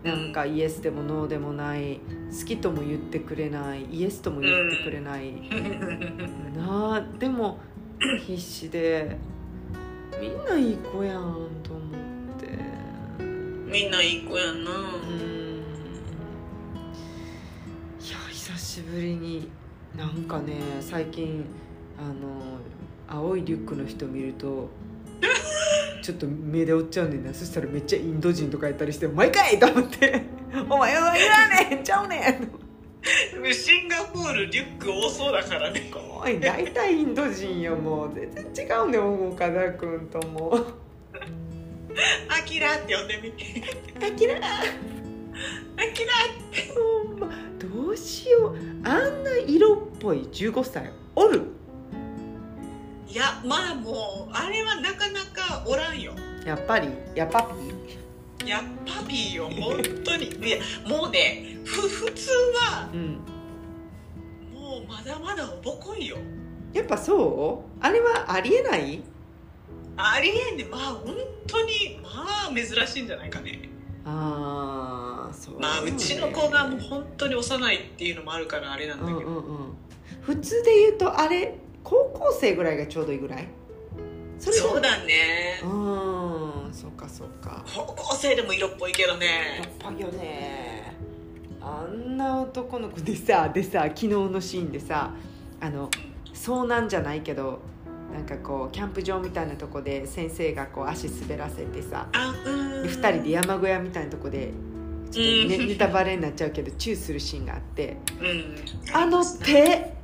[0.03, 2.01] なんかイエスでもノーでもない。
[2.31, 3.85] 好きとも言ってくれない。
[3.91, 5.33] イエスとも言ってくれない、
[6.57, 7.59] なあでも
[8.25, 9.17] 必死で
[10.21, 12.59] みんないい子やんと思って。
[13.19, 14.71] みんないい子やんな。
[14.71, 14.77] うん。
[18.01, 19.49] いや久しぶりに
[19.97, 21.45] なんかね最近
[21.99, 22.59] あの
[23.09, 24.69] 青いリュックの人見ると
[26.03, 27.33] ちょっと目で追っちゃうねんな。
[27.35, 30.23] そしたらめっちゃインド人とかやったりして「お前かい!」と思って
[30.71, 32.51] 「お前はいらねんちゃうねん!」
[33.53, 35.91] シンガポールリュック多そうだからね。
[36.23, 38.15] おい大体インド人よもう。
[38.15, 40.55] 全然違うねん岡田君とも。
[42.29, 43.33] アキラって呼んでみ
[44.07, 44.39] 「あきらア
[45.95, 46.13] キラ
[46.75, 47.29] ほんま。
[47.59, 48.57] どうしよう。
[48.89, 51.43] あんな色っぽい15歳おる？
[53.11, 56.13] いやまあもうあれはなかなかおらんよ。
[56.47, 57.47] やっぱりやっぱ
[58.41, 60.27] りやっぱピーよ 本当に。
[60.47, 63.19] いやもうね普ふ普通はうん。
[64.55, 66.17] もうまだまだおぼこいよ。
[66.73, 67.85] やっぱそう？
[67.85, 69.03] あれはありえない？
[69.97, 70.65] ありえんね。
[70.71, 71.17] まあ本
[71.49, 72.11] 当にま
[72.49, 73.69] あ珍しいんじゃないかね。
[74.05, 75.59] ああそう。
[75.61, 79.77] まあうちの子がもう本当に幼いっていうのもあるからあれなんだけど、うんうんうん。
[80.23, 81.59] 普通で言うとあれ？
[81.83, 83.49] 高校生ぐらいがちょうどいいぐらい？
[84.39, 85.61] そそうだね。
[85.63, 87.65] うんそうかそうか。
[87.77, 90.97] 高校生でも色っぽいけどやねっぱよね。
[91.61, 95.13] あんな男の子でさでさ昨日のシーンでさ
[95.61, 95.91] あの
[96.33, 97.61] 遭難じゃないけど
[98.15, 102.83] なんかこうキャンプ場みたいなとこで先生がこう足滑らせてさあうん。
[102.83, 104.53] で2人で山小屋みたいなとこで
[105.11, 105.69] ちょっと、ね、うん。
[105.69, 107.99] ネタバレになっちゃうけどチューするシーンがあって。
[108.21, 108.97] うん。
[108.97, 110.00] あの手うん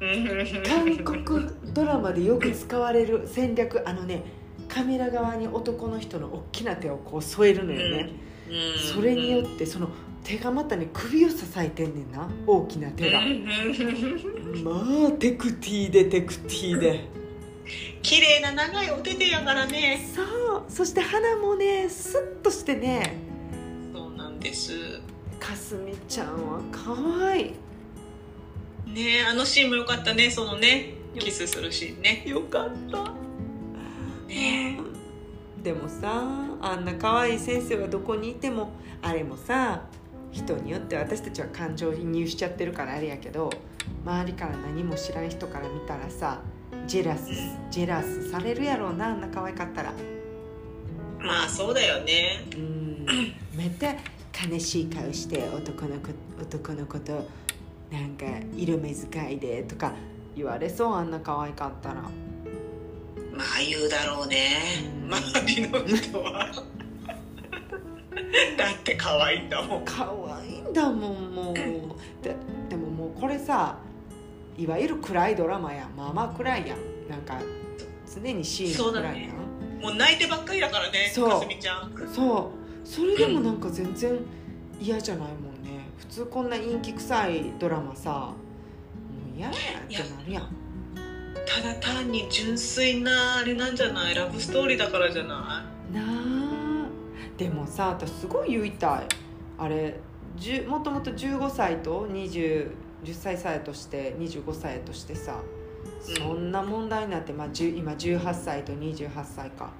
[0.00, 4.22] 韓国ドラマでよく使われる戦略あのね
[4.66, 8.30] カメラ側に男の人の大きな手をこう添えるのよね、うん
[8.92, 9.88] それによってその
[10.24, 12.28] 手がまたね首を支えてんねんな。
[12.46, 13.20] 大きな手が。
[13.20, 13.44] うん
[14.64, 17.04] まあテクティーでテクティーで。
[18.02, 20.04] 綺麗な長いお手手やからね。
[20.14, 20.64] そう。
[20.68, 23.14] そして鼻もねスッとしてね。
[23.94, 24.72] そうなんです。
[25.38, 27.54] かすみちゃんは可愛い
[28.92, 32.22] ねあのシーンもよかったねそのねキスするシーンね。
[32.26, 33.12] よかった。
[34.28, 34.78] ね。
[35.62, 36.22] でもさ
[36.60, 38.70] あんな可愛い先生はどこにいても
[39.02, 39.82] あれもさ
[40.32, 43.50] 人によって私たちは感情移入しちゃってるからあれやけど
[44.06, 46.40] 周りから何も知らん人から見たらさ
[46.86, 47.30] ジェラス
[47.70, 49.92] ジェラスされるやろうなあんな可愛かったら。
[51.18, 52.46] まあそうだよね。
[52.54, 53.06] うん。
[53.54, 53.92] また
[54.48, 56.08] 悲しい顔して男の子
[56.40, 57.28] 男の子と
[57.90, 58.24] なんか
[58.56, 59.92] 色目遣いでとか
[60.36, 61.94] 言われそうあんな可愛かったら。
[62.02, 62.08] ま
[63.42, 64.48] あ言うだろうね。
[65.04, 65.14] うん。
[65.14, 66.46] 周りの人は。
[68.56, 69.84] だって可愛いんだもん。
[69.84, 70.04] 可
[70.40, 71.54] 愛いんだもんもう。
[71.54, 72.36] で
[72.68, 73.78] でももうこれさ
[74.56, 75.86] いわゆる暗いドラマや。
[75.86, 76.78] んまあまあ暗いやん。
[77.08, 77.40] なんか
[78.14, 79.36] 常にシーン暗いやん。
[79.82, 81.28] もう泣いてばっかりだからねそう。
[81.30, 81.92] かすみちゃん。
[82.14, 82.52] そ
[82.84, 82.86] う。
[82.86, 84.18] それでもなんか全然
[84.80, 85.28] 嫌じゃない？
[85.28, 85.49] もんね
[86.00, 88.34] 普通こんな陰気臭いドラマさも
[89.34, 89.54] う嫌やっ
[89.88, 90.48] てなるやん。
[91.46, 94.14] ただ単に純粋なあれなんじゃない？
[94.14, 95.64] ラブストーリーだからじゃなな
[95.96, 96.86] あ。
[97.36, 99.06] でもさ私すごい言いたい。
[99.58, 100.00] あれ
[100.66, 102.70] もともと15歳と20
[103.04, 105.36] 10歳差やとして25歳やとしてさ
[106.08, 109.70] うんそんな問題になって、まあ、10今18歳と28歳か。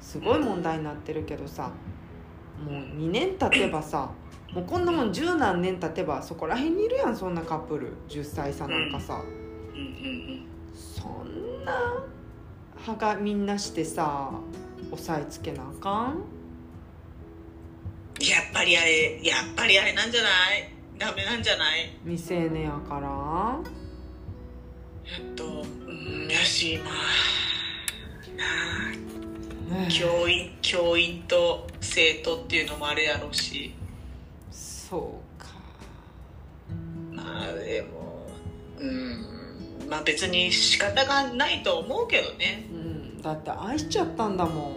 [0.00, 1.70] すごい問題になってるけどさ
[2.64, 4.10] もう2年経てばさ
[4.54, 7.92] もうこんなもん十何年経てばそこら辺にいるやんそんなカップル。
[8.08, 9.22] 10歳差なんかさ、
[9.74, 11.72] いうんうんそんな
[12.76, 14.30] 歯がみんなしてさ
[14.90, 16.16] 押さえつけなあかん？
[16.16, 16.22] うん
[18.24, 20.68] やっぱりあれやっぱりあれなんじゃない？
[20.98, 21.90] ダメなんじゃない？
[22.04, 23.58] 未成年やから。
[25.04, 26.90] えっとうんやしま
[29.72, 33.74] あね教員教員と生徒っていうのもあれやろうし
[34.92, 35.02] そう
[35.42, 35.48] か。
[37.12, 38.26] まあでも
[38.78, 39.26] うん。
[39.88, 42.68] まあ別に仕方がないと思うけどね。
[42.70, 43.22] うん。
[43.22, 44.74] だって愛しちゃったんだもん。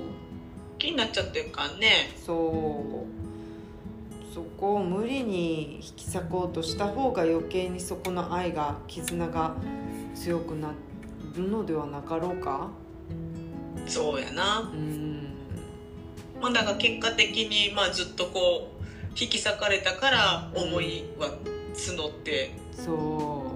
[0.77, 2.13] 気になっちゃってるからね。
[2.25, 2.35] そう。
[4.33, 9.57] そこを無理に引き裂こうとした方が余計にそこの愛が絆が
[10.15, 10.71] 強くな
[11.35, 12.69] るのではなかろうか？
[13.85, 14.61] そうやな。
[14.61, 15.27] うん。
[16.41, 18.74] まあだから結果的にまあずっとこう
[19.17, 21.29] 引き裂かれたから思いは
[21.73, 23.51] 募ってそ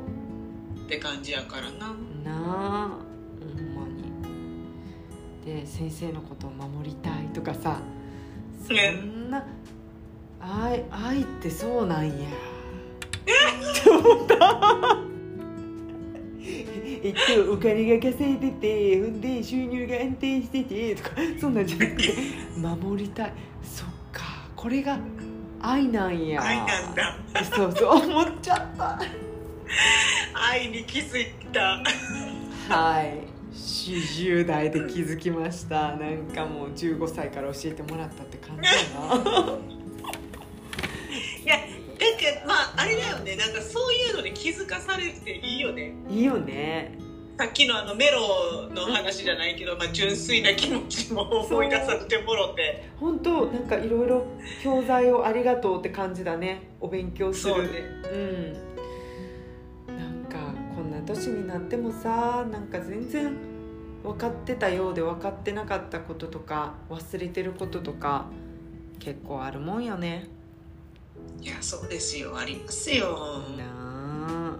[0.85, 1.91] って感じやからな。
[1.91, 2.89] うなあ
[3.39, 4.03] ほんまに。
[5.45, 7.81] で先生のことを守りたいとかさ
[8.65, 9.45] そんな
[10.39, 12.13] 愛愛ってそうなんや。
[12.13, 14.97] って思った
[17.01, 17.13] えっ
[17.45, 22.13] とお金が稼いでてほんで収入が安定しててとかそんなんじゃなくて
[22.57, 23.33] 守りたい。
[23.61, 24.23] そっか
[24.55, 24.97] これが
[25.61, 26.41] 愛なんや。
[26.41, 27.15] 愛なんだ。
[27.55, 28.99] そうそう思っちゃった。
[30.33, 31.83] 愛に気づいた。
[32.73, 33.27] はい。
[33.53, 35.95] 40代で気づきました。
[35.95, 39.15] なんかもう15歳から教えてもらったって感じやな。
[41.43, 41.63] いやだ
[42.17, 43.35] けどまああれだよね。
[43.35, 45.93] なんかそういうのに気づかされていいよね。
[46.09, 47.08] いいよね
[47.39, 52.89] さっきのあのメロの話じゃないけど、まあ、純粋な気持ちも思い出させてもろて。
[52.99, 54.25] 本当なんかいろいろ
[54.61, 56.67] 教材をありがとうって感じだね。
[56.81, 57.69] お勉強するそうね。
[59.87, 59.97] うん。
[59.97, 63.37] なんかこんな年になってもさなんか全然
[64.03, 68.25] 分かってたようで分かってなかったこととか忘れてることとか
[68.99, 70.27] 結構あるもんよね。
[71.41, 72.37] いやそうですよ。
[72.37, 73.41] ありますよ。
[73.57, 74.57] なあ。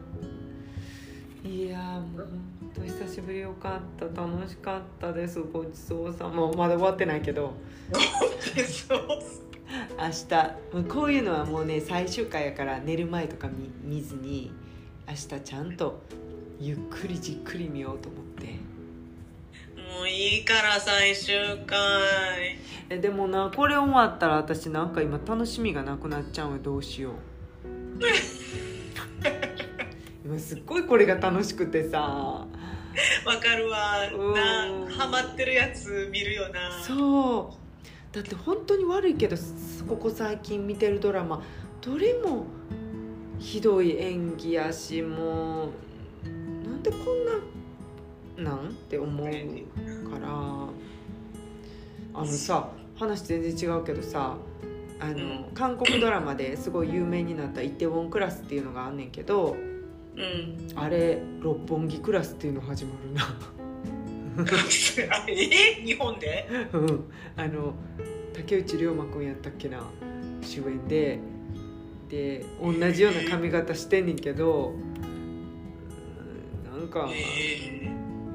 [1.46, 4.22] いやもう本当久しぶりよかった。
[4.22, 5.42] 楽しかったです。
[5.42, 6.50] ごちそうさま。
[6.52, 7.54] まだ終わってないけど。
[8.88, 9.08] そう
[9.98, 10.86] 明日。
[10.88, 14.52] こういうのはもうね最終回やから寝る前とか見見ずに
[15.08, 16.02] 明日ちゃんと
[16.60, 18.46] ゆっくりじっくり見ようと思って。
[19.98, 21.36] もういいから最終
[21.68, 21.78] 回。
[22.90, 26.60] えでもなこれ終わったら私なんか今楽しみがなくなっちゃうよ。
[26.60, 27.14] どうしよう。
[30.26, 32.48] 今すっごいこれが楽しくてさ
[33.26, 34.08] わかるわ。
[34.12, 36.72] うんなハマってるやつ見るよな。
[36.84, 38.16] そう。
[38.16, 39.36] だって本当に悪いけど
[39.88, 41.44] ここ最近見てるドラマ。
[41.82, 42.46] どれも
[43.40, 45.70] ひどい演技やしも
[46.26, 49.28] うなんでこんななんって思う
[50.10, 50.28] から。
[52.12, 54.36] あのさ話全然違うけどさ
[55.00, 55.46] あの、うん。
[55.54, 59.56] 韓国ドラマですごい有名になった「イテウォンクラス」っていうのがあんねんけど
[60.20, 60.58] うん。
[60.76, 63.24] あれ六本木クラスっていうの始まるな。
[65.16, 65.34] あ え？
[65.86, 66.48] 日本で？
[66.74, 67.06] うん。
[67.36, 67.74] あの
[68.34, 69.90] 竹内涼真君やったっけな。
[70.42, 71.20] 主演で。
[72.10, 74.74] で同じような髪型してんねんけど。
[74.74, 74.90] うん
[76.80, 77.92] なんかえ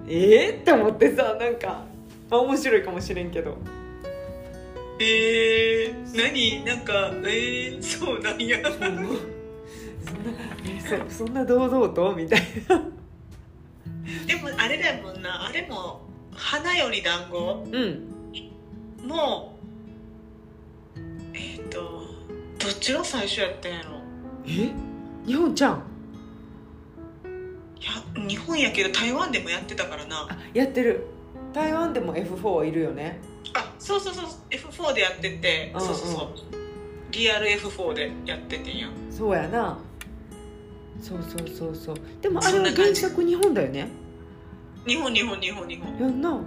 [0.06, 1.86] えー、って思ってさなんか
[2.30, 3.56] あ面白いかもしれんけど。
[4.98, 6.64] ー、えー、何？
[6.64, 8.58] なんかえー、そうなんや。
[8.70, 8.88] そんな
[10.66, 10.73] え
[11.10, 12.14] そそんな堂々と？
[12.14, 12.40] みたい
[14.26, 15.46] でもあれだもんな。
[15.46, 16.02] あれも
[16.34, 17.66] 花より団子。
[17.70, 18.08] なうん。
[19.06, 19.58] も
[21.32, 21.78] えっ、と
[22.58, 23.90] どっちが最初やったんやろ。
[24.46, 24.70] え？
[25.26, 25.82] 日本ちゃん？
[27.80, 30.28] いや日本やけど台湾でもやってたからな。
[30.30, 31.06] あやってる。
[31.52, 33.20] 台湾でも F4 いるよね。
[33.54, 34.24] あそうそうそう。
[34.50, 35.86] F4 でやってて、うんうん。
[35.86, 36.28] そうそうそう。
[37.12, 38.88] リアル F4 でやっててんや。
[39.10, 39.78] そうやな
[41.00, 41.96] そうそうそうそう。
[42.22, 43.88] でもあれは原作日本だよね？
[44.86, 45.98] 日本日本日本日本。
[45.98, 46.38] やんな。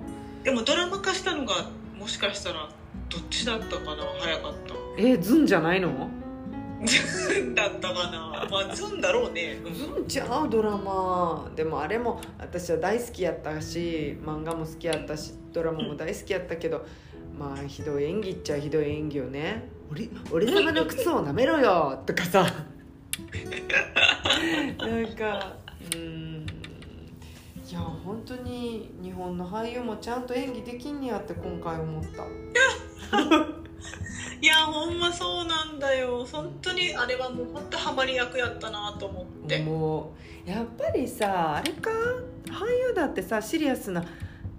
[0.43, 2.69] でもドラマ化したのがもしかしたら
[3.09, 4.03] どっちだったかな？
[4.19, 4.75] 早かった。
[4.97, 6.09] えー、ズンじゃないの？
[6.85, 8.47] ズンだったかな？
[8.49, 9.73] まあズンだろうね、うん。
[9.73, 10.49] ズンちゃう？
[10.49, 11.49] ドラマ。
[11.55, 16.85] でもあれも私は大好きやったし漫画も好きやったしドラマも大好きやったけど
[17.37, 22.45] まあひどい演技っちゃひどい演技よね「俺俺様の靴を舐めろよ」とかさ
[24.77, 25.57] なんか。
[25.93, 26.45] うん。
[27.69, 32.23] いや本当に日本の俳優もちゃんと演技できんねやって今回思った。
[34.39, 36.25] いやほんまそうなんだよ。
[36.31, 39.59] 本当にあれはもう本当ハマり役やったなと思って。
[39.59, 40.13] も
[40.47, 41.89] うやっぱりさあれか？
[42.45, 44.05] 俳優だってさシリアスな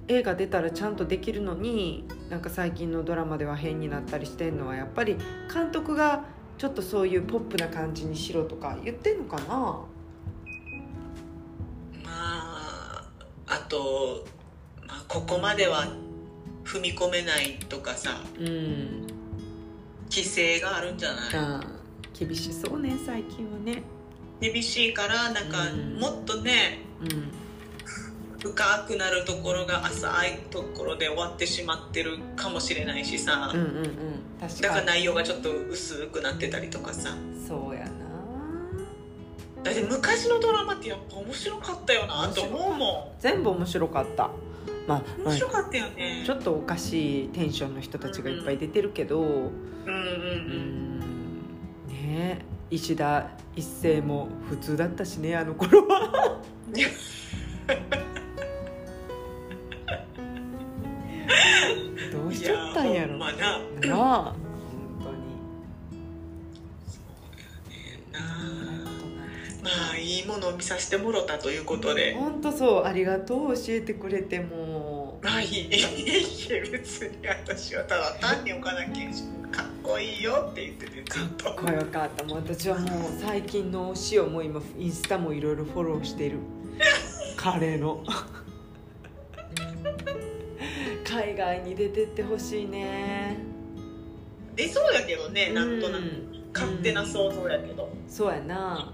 [0.08, 5.16] 映画出たらちゃんとできるのになんか最近のドラマでは変になったりしてんのはやっぱり
[5.52, 6.24] 監督が
[6.58, 9.44] ちょっとそういうポップな感じにしろとか言ってんのかな？
[12.04, 13.08] まあ
[13.46, 14.26] あと、
[14.86, 15.86] まあ、ここまでは
[16.64, 19.06] 踏み込めないとかさうん。
[20.10, 21.30] 規制があるんじゃない？
[21.34, 23.82] あー厳しそうね最近はね。
[24.40, 25.98] 厳しいからなんかうん。
[26.00, 27.08] もっとねうん
[28.38, 33.94] 深くなるところが浅いところで終わってしまってるかもしれないしさ、うんうんうん。
[34.40, 37.16] 確だかからに内容がちょっと薄くなってたりとかさ。
[37.46, 37.90] そうやな。
[39.64, 44.30] だって昔のドラマってやっぱ面白かったよなと思うも全部面白かった。
[44.86, 46.22] まあ、面白かったよね。
[46.24, 49.42] ちょっとおかしいテンションの人たちがいっぱい出てるけど、うんうんう
[49.86, 51.86] うんん。
[51.88, 52.44] ね。
[52.70, 56.40] 石田一世も普通だったしねあの頃は
[62.12, 63.08] どうしちゃったんやろ。
[63.08, 63.38] いほんまな。
[63.38, 63.58] な
[63.94, 64.22] あ。
[64.24, 64.36] 本
[65.02, 65.28] 当に。
[68.12, 68.20] な
[69.62, 72.14] まあいいものを見させてもろたということで。
[72.14, 72.84] 本当そう。
[72.84, 75.46] ありがとう教えてくれてもまあい。
[75.46, 75.68] い
[76.70, 81.44] 別に私はただ単に岡田健志君かっこいいよって言っててずっと。
[81.44, 82.24] かっこよかった。
[82.24, 82.88] もう私はもう
[83.20, 86.38] 最近の推しをもう今インスタもいろいろフォローしてる。
[87.36, 88.02] 彼の
[91.18, 93.36] 海外に出てってほしいね。
[94.54, 96.02] 出そうやけどねなんとなく。
[96.02, 97.88] うん勝手な想像やけど。
[98.08, 98.92] そうやな。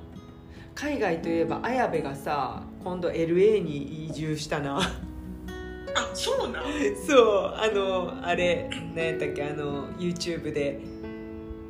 [0.74, 4.80] 海外といえば綾部がさ今度 LA に移住したな。
[4.80, 6.64] あそうなん？
[7.06, 10.80] そうあのあれ何やったっけあの YouTube で。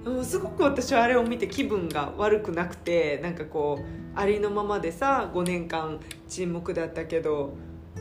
[0.07, 5.99] もうすごく私はあれを見て気分が悪くなくてなんかこうありのままでさ5年間
[6.29, 7.55] 沈黙だったけど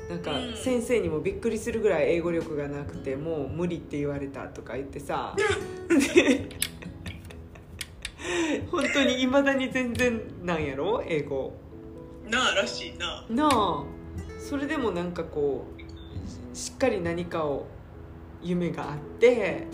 [0.09, 0.55] なんかうん。
[0.55, 5.35] 先生にもびっくりするぐらい英語力がなくてもう無理って言われたとか言ってさ。
[5.87, 6.49] で
[8.71, 11.03] 本当にいまだに全然なんやろ？
[11.07, 11.53] 英語。
[12.29, 13.25] なあらしいな。
[13.29, 13.83] なあ。
[14.39, 15.65] それでもなんかこ
[16.53, 17.67] うしっかり何かを
[18.41, 19.67] 夢があって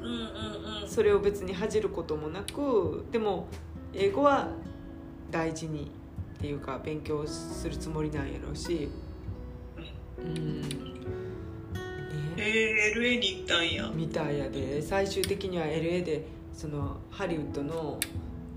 [0.00, 0.88] うんうんうん。
[0.88, 3.48] それを別に恥じることもなくでも
[3.92, 4.48] 英語は
[5.30, 5.90] 大事に
[6.38, 8.88] っていうか勉強するつもりなんやろうし
[10.24, 10.62] うん。
[10.62, 10.68] ね。
[12.36, 13.90] えー、LA に行ったんや。
[13.94, 14.82] みたいやで。
[14.82, 17.98] 最終的には LA でそのハリウッドの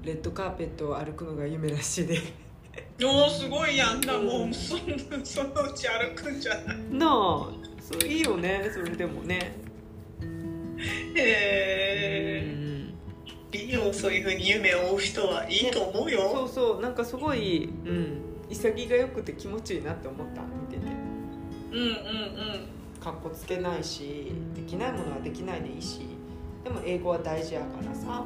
[0.03, 2.19] レッドカーペットを歩くのが夢らしいで。
[3.03, 4.17] おおすごいやんな。
[4.17, 4.77] もうそ
[5.23, 7.49] そのうち歩くんじゃないなあ
[7.79, 8.69] それいいよね。
[8.73, 9.55] それでもね。
[10.21, 11.13] うへん。
[11.15, 12.57] え
[13.53, 16.81] いいよそういうふうに夢を追う人はいいと思うそようそう。
[16.81, 20.41] なんかすごい、うん、潔がよくて気持ちいいなって思った
[21.71, 23.01] うんうんうん。
[23.01, 26.01] かっこつけないしできないものはできないでいいし
[26.63, 28.25] でも英語は大事やからさ。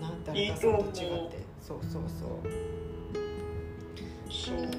[0.00, 1.44] なん誰かさんと違って。
[1.62, 2.66] そうそうそう。
[4.30, 4.70] そうね。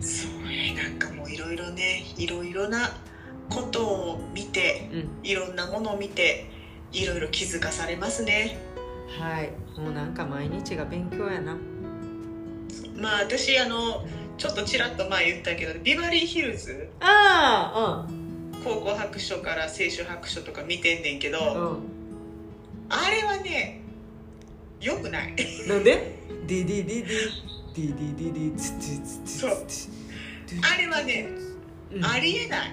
[0.00, 2.90] そうねなんかもういろいろねいろいろな
[3.48, 5.26] ことを見てえうん。
[5.26, 6.50] いろんなものを見て
[6.92, 8.58] いろいろ気づかされますね。
[9.18, 9.52] はい。
[9.80, 11.56] もうなんか毎日が勉強やな
[12.96, 14.06] まあ私あの
[14.38, 18.06] ちょっとちらっと前言ったけどビバリーヒルズあ
[18.64, 21.70] 高校白書から青春白書とか見てんねんけど、あうん。
[21.70, 21.96] うん
[22.88, 23.80] あれはね
[24.80, 25.34] よくない。
[25.68, 26.14] なんで？
[26.46, 27.16] ディディディディ
[27.74, 29.66] ディディディディツツツツそう
[30.72, 31.28] あれはね、
[31.92, 32.70] うんありえない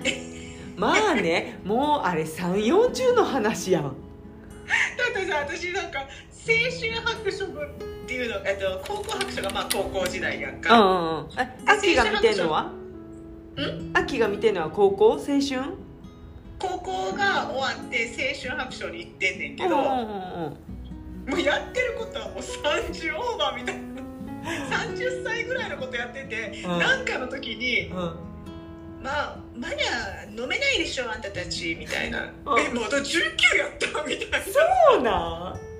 [0.77, 6.05] まあねもうあれ3 4 0の話やんだってさ私なんか青
[6.45, 7.67] 春白書部っ
[8.05, 11.27] ていうのえっと高校白書がまあ高校時代やんうんか、うんうん。
[11.39, 12.61] え秋が見てんのは？
[12.63, 12.71] ん？
[13.93, 15.39] 秋が見てんのは高校青春？
[16.59, 18.09] 高校が終わって
[18.45, 20.57] 青春白書に行ってんねんけど、うんうんうん
[21.25, 24.03] もうやってることはもう30オーバーみたいな。
[24.83, 26.79] 30歳ぐらいのことやってて、うん。
[26.79, 27.95] なんかの時にうん。
[29.01, 29.75] まあまだ
[30.35, 32.59] 飲めないでしょあんたたちみたいな、うん。
[32.59, 33.13] えまだ19
[33.57, 34.37] やったみたいな。
[34.41, 35.72] そうなん？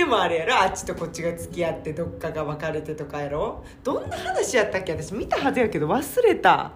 [0.00, 0.54] でもあれやろ？
[0.62, 3.62] あっちとこっちが付き合ってどっかが別れてとかやろ？
[3.84, 4.92] どんな話やったっけ？
[4.92, 6.72] 私見たはずやけど忘れた。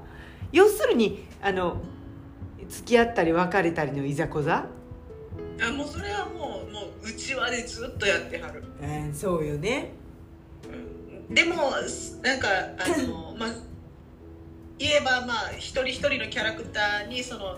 [0.53, 1.79] 要するにあの
[2.69, 4.67] 付き合ったり別れたりのいざこざ？
[5.59, 8.63] あもうそれはもうもううちわでずっとやってはる。
[8.83, 9.93] うんそうよね。
[11.31, 11.55] でも
[12.23, 12.49] なんか
[12.79, 13.49] あの まあ
[14.79, 17.57] 言えばまあ一人一人のキャラクターにその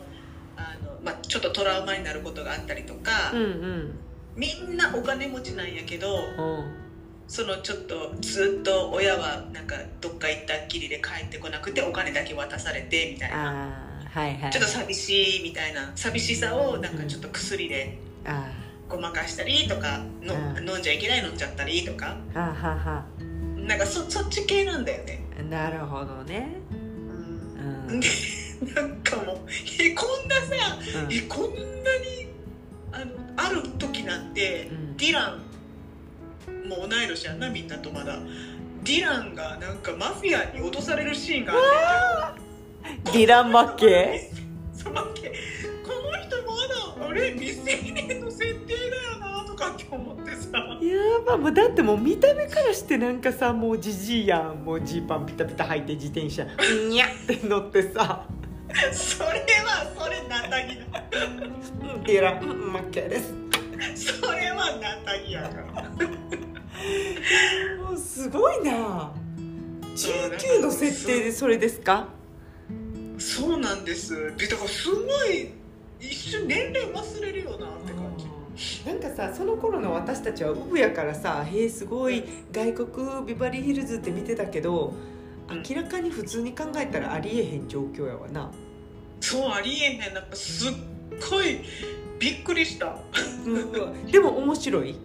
[0.57, 3.99] あの、まあ、ちょっとトラウマになることがあったりとか、うんうん
[4.37, 6.87] みんなお金持ちなんやけどうん。
[7.29, 13.73] そのちょっとずっと親はなんかどっか行ったっきりで帰ってこなくてお金だけ渡されてみたいな。
[14.13, 14.53] はいはい。
[14.53, 18.49] ちょっと寂しいみたいな寂しさをなんかちょっと薬であ
[18.89, 20.69] ごまかしたりとかのうん。
[20.69, 22.17] 飲んじゃいけない飲んじゃったりとか。
[22.35, 23.05] あはあはは。
[23.67, 25.25] なんかそそっち系なんだよね。
[25.51, 26.49] なるほどね。
[27.89, 28.01] うん。
[28.01, 28.07] で
[28.73, 29.39] なんかもう
[29.81, 31.13] えこんなさうん。
[31.13, 31.59] えこんな
[31.99, 32.29] に
[32.93, 34.97] あのある時なんて、うん。
[34.97, 35.43] ディラン
[36.69, 38.19] もう同い年やんなみんなとまだ。
[38.83, 43.19] ディランがなんかマフィアに脅されるシーンがあって。
[43.19, 44.31] ディラン・マッケ
[44.73, 45.33] そうマッケ
[45.85, 50.59] この人まだあれ未成年の設定だよなとかって思ってさ。
[50.81, 54.65] やばもうだってもう見た目からしてなんかさもうじじいやん。
[54.65, 56.45] もうジーパンピタピタ履いて自転車
[56.89, 58.25] にゃって乗ってさ
[58.93, 59.29] それ
[59.65, 61.03] はそれナタギだ
[61.95, 62.03] うん。
[62.05, 63.33] ディラマッケです
[64.21, 65.91] それはナタギやから
[67.85, 69.13] もうすごいな
[69.95, 72.09] 19の設定でそれですか
[73.19, 73.85] そうなん。
[73.85, 75.51] ですでだからすごい
[75.99, 78.27] 一瞬年齢忘れるよなって感じ
[78.87, 79.01] なん。
[79.01, 84.93] かさその頃の私たちはウブやからさ「へえすごい外国ビバリーヒルズ」って見てたけど
[85.69, 87.69] 明らかに普通に考えたらありえへん。
[87.69, 88.51] 状況やわな、
[89.21, 90.15] そうありえへん。
[90.15, 90.73] なんかすっ
[91.31, 91.61] ごい
[92.19, 92.97] びっくりした。
[93.45, 94.97] うん、でも面白い。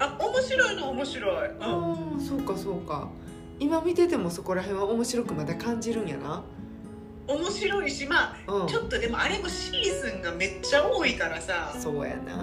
[0.00, 3.08] あ面白いの面白い、うん、ああそうかそうか。
[3.58, 6.42] 今見ててもそこら辺は面白くまだ感じるんやな。
[7.26, 8.68] 面白いしまあうん。
[8.68, 11.74] ちょっとでもあれもシーズンがめっちゃ多いからさ。
[11.78, 12.36] そうやな。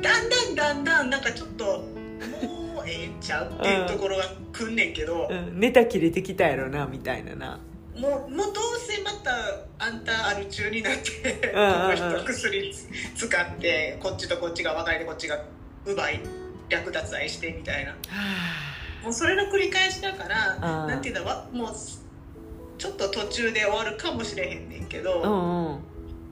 [0.00, 5.60] だんだんだんだんなんかちょっともうええんちゃうっていうところが来んねんけど、うん。
[5.60, 7.60] ネタ切れてきたやろなみたいなな
[7.98, 9.30] もうもうどうせまた
[9.78, 15.44] あんたアル中になってこの人薬つ使ってこっちとこっちが別れてこっちが
[15.84, 16.20] 奪い
[16.68, 17.90] 略奪愛してみたいな。
[17.90, 17.96] は
[19.02, 21.68] もうそれの繰り返しだからなんていうのわもう
[22.78, 25.78] ちょっと途中で終わるかもしれへんねんけど、あうんうん。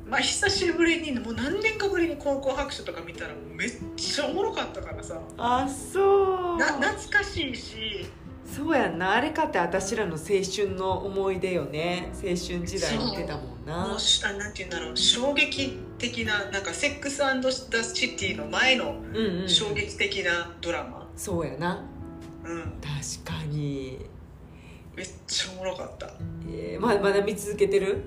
[0.08, 5.20] まあ久しぶりにもう何年かぶりに高校白書とか見たらめっちゃおもろかったからさ。
[5.36, 6.56] あそう。
[6.58, 8.06] な懐かしいし
[8.46, 9.12] そうやんな。
[9.12, 12.10] あれかって私らの青春の思い出よね。
[12.14, 14.96] 青春時代見てたもんもなうしあなんて言うんだろう。
[14.96, 17.34] 衝撃的ななんか「セックスザ・
[17.82, 19.48] シティ」の前のうんうん。
[19.48, 21.84] 衝撃的なドラマ、そうやな。
[22.44, 23.98] うん、確かに、
[24.94, 26.12] めっちゃおもろかった。
[26.48, 28.02] えー、ままだ見続けてる？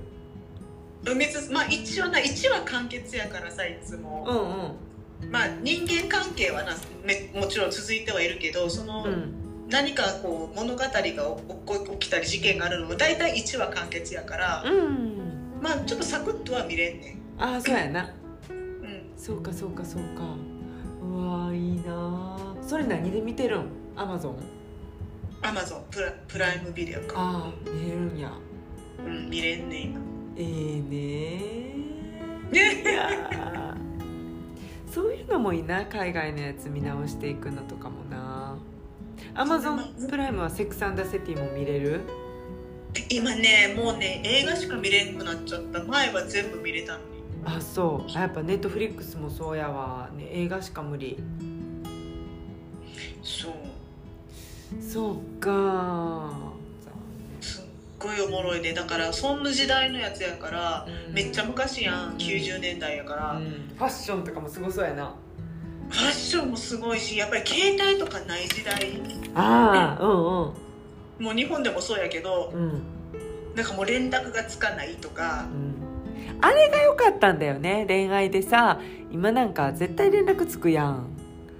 [1.51, 4.25] まあ一応な1話完結やからさいつも、
[5.21, 5.31] うんうん。
[5.31, 15.59] まあ人間関係はなめもちろん続いてはいるけどその、うん何かこう物語が起きたり事件があるのも大体1話完結やから、うん。
[15.61, 18.03] まあちょっとサクッとは見れんねああそうやな。
[18.03, 18.07] ん、
[18.51, 20.23] うん、そうかそうかそうか。
[21.01, 22.63] うわーいいなー。
[22.63, 23.67] それ何で見てるん？
[23.95, 24.37] アマゾン
[25.41, 28.31] アマゾンプラプライムビデオか、ああ見れるんや。
[29.05, 29.99] うん、見れんねん今。
[30.35, 32.51] ええねー。
[32.51, 32.51] ね。
[32.51, 33.77] いやー。
[34.91, 38.57] そういうのもいいな海外のやつ見直していくのとかもな
[39.39, 42.01] アマゾンプライムは「セックス・アンダー・シティ」も見れる？
[43.09, 45.81] 今ねもうね映画しか見れんくなっちゃった。
[45.81, 47.05] 前は全部見れたのに。
[47.45, 48.11] あそう。
[48.17, 51.17] あやっぱネットフリックスもそうやわ、ね、映画しか無理。
[53.23, 53.53] そう。
[54.81, 56.29] そうか。
[57.39, 57.63] すっ
[57.97, 61.13] ごいおもろいでだからそんな時代のやつやからうん。
[61.13, 62.17] めっちゃ昔やん。
[62.17, 63.45] 90年代やから、うん。
[63.77, 65.15] ファッションとかもすごそうやな
[65.89, 69.01] ファッションもすごいしやっぱり携帯とかない時代。
[69.35, 72.61] ああうんもう日本でもそうやけどうん。
[72.61, 72.81] うん
[73.55, 75.47] なんかもう連絡がつかないとか。
[75.51, 75.75] うん。
[76.41, 78.79] あれが良かったんだよね恋愛でさ
[79.11, 81.07] 今なんか絶対連絡つくやん。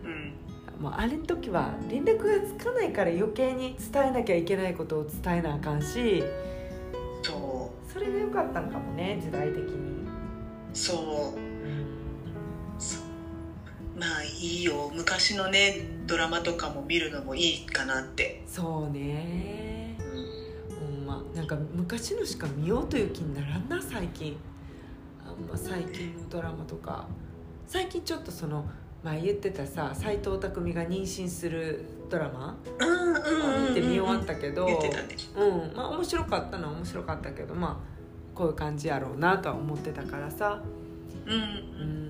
[0.06, 0.84] うん。
[0.84, 6.24] もうあれの時は連絡がつかないから余計に伝えなきゃいけないことを伝えなあかんし。
[7.24, 10.08] そそれが良かったんかもね時代的に、う
[10.74, 11.49] そう
[14.00, 14.90] まあいいよ。
[14.96, 19.98] 昔のねドラマとかも見るのもいいかなって、そうね。
[20.80, 21.06] うん。
[21.06, 21.22] ま。
[21.36, 24.38] なんか昔のしか見ようという気にならんな最近。
[25.28, 27.08] あんま最近のドラマとか。
[27.68, 28.66] 最近ちょっとその
[29.04, 32.58] 前言ってたさ斎藤工が妊娠するドラマ
[33.70, 35.16] 見て見終わったけど言ってたね。
[35.36, 35.76] うん。
[35.76, 40.64] まあ面白かったのは面白かったけどまあこういう感じやろうなとは思ってたからさ。
[41.26, 41.34] うん。
[41.34, 42.09] うん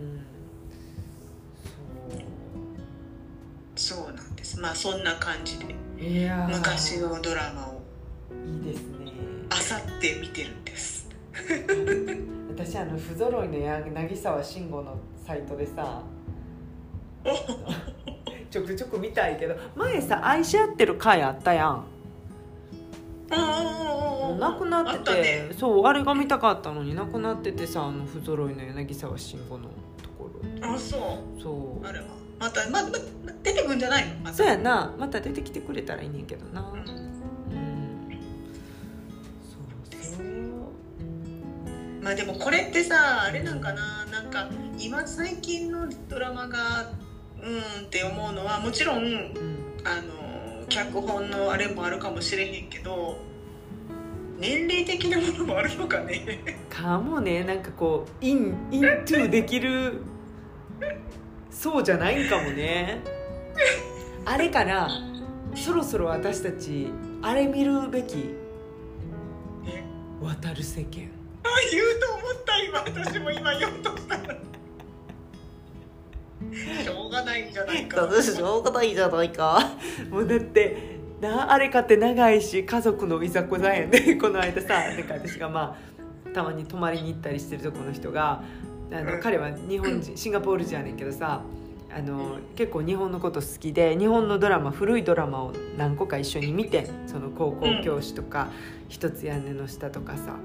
[3.80, 4.60] そうなんです。
[4.60, 5.74] まあそんな感じで。
[6.50, 7.82] 昔のドラマを。
[8.46, 9.14] いいですね。
[9.50, 11.08] あさって見てるんです。
[12.50, 16.02] 私あの不揃いのや渚沢慎吾のサイトでさ
[18.52, 21.86] ちょくちょく見たいけど前さ愛し合ってる回あったやん。
[24.40, 25.52] なくなっててね。
[25.58, 29.70] そうあれが見たかったのになくなっててさあの不揃いの柳沢慎吾の
[30.04, 30.30] とこ
[30.62, 30.68] ろ。
[30.68, 30.98] あそ
[31.38, 31.42] う。
[31.42, 31.88] そう。
[31.88, 32.90] あれはまたまま
[33.44, 34.16] 出てくんじゃないの？
[34.24, 34.36] また。
[34.36, 34.96] そうやな。
[34.98, 36.62] また出てきてくれたらいいねんけどな。
[36.62, 36.80] うん。
[36.80, 36.86] うん。
[36.86, 36.94] そ
[40.00, 40.26] うそう
[42.02, 44.06] まあでもこれってさあれなんかな。
[44.06, 46.92] なんか今最近のドラマが
[47.42, 49.34] うんって思うのはもちろんうん。
[49.84, 53.18] あの脚本のあれもあるかもしれへんけど
[54.38, 56.40] 年齢的なものもあるのかね。
[56.70, 57.44] かもね。
[57.44, 60.02] なんかこうインイントゥできる
[61.50, 63.02] そうじゃないんかもね。
[64.26, 64.89] あれから
[65.56, 66.91] そろそろ私たち
[67.22, 68.36] あれ見るべき
[69.66, 69.84] え
[70.22, 71.10] 渡る世間。
[71.43, 72.80] あ言うと思った今。
[72.80, 78.08] 私も今言おうとしたしょうがないんじゃないか。
[78.22, 79.60] しょうがないじゃないか。
[80.10, 85.89] もうだってなあれかって長いし家族のいざこざやねこの間さなんか私がまあ
[86.34, 88.43] たまに泊まりに行ったりしてるとこの人が
[88.92, 89.20] あの、うん。
[89.22, 91.44] 彼は日本人シンガポール人やねんけどさ
[91.92, 98.50] あの結構日本のこと好きで日本のドラマ古いドラマを何個か一緒に見てその高校教師とか
[98.90, 100.36] 「一つ屋根の下」とかさ。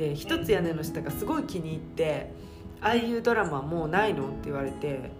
[0.00, 2.32] で「一つ屋根の下」がすごい気に入って
[2.80, 5.10] 「ああいうドラマもうないの?」って言われて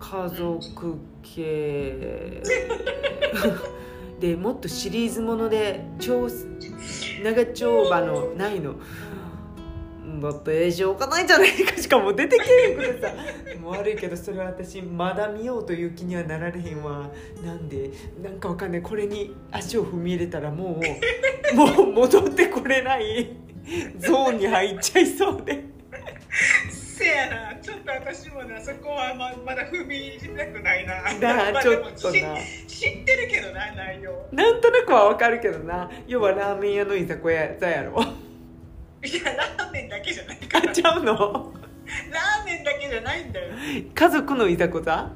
[0.00, 2.42] 家族系。
[4.18, 6.26] でもっとシリーズもので超
[7.22, 8.76] 長丁場のないの
[10.20, 13.12] だってしょうがないじゃないかしかも出てけへんくてさ。
[13.60, 17.10] もう悪いけどそれは私まだ見ようという気にはなられへんわ。
[17.42, 17.90] なんで
[18.22, 18.82] なんかわかんない。
[18.82, 20.80] これに足を踏み入れたらも
[21.52, 23.36] うもう戻ってこれない。
[23.98, 25.64] ゾーンに入っちゃいそうで。
[26.70, 27.56] せやな。
[27.60, 31.02] ちょっと私もなそこはままだ踏み入れたくないな。
[31.20, 32.36] だまあちょっとな。
[32.66, 34.12] 知知ってるけどな内容。
[34.32, 35.90] なんとなくはわかるけどな。
[36.06, 38.04] 要はラーメン屋の居酒屋やろ
[39.04, 40.62] いやラーメンだけじゃないから。
[40.62, 41.52] 買っちゃうの？
[42.86, 43.54] けじゃないんだよ。
[43.94, 45.10] 家族のいざこざ？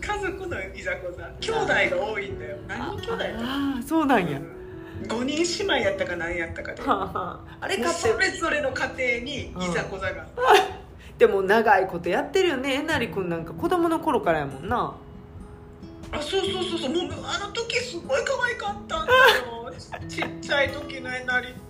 [0.00, 1.30] 家族のいざこざ。
[1.40, 2.56] 兄弟が多いんだよ。
[2.66, 3.24] 何人兄弟だ？
[3.40, 4.40] ああそうなんや、
[5.08, 6.82] 5人姉妹やったか何やったかで。
[6.82, 7.58] はあはあ。
[7.60, 10.26] あれかそれぞれの家庭にいざこざが。
[11.18, 12.74] でも長いことやってるよね。
[12.74, 14.94] えなりくんなんか子供の頃からやもんな。
[16.12, 16.90] あそうそうそうそう。
[16.90, 19.18] もうあの時すごい可愛かったんだよ。
[20.08, 21.52] ちっちゃい時のえなりっ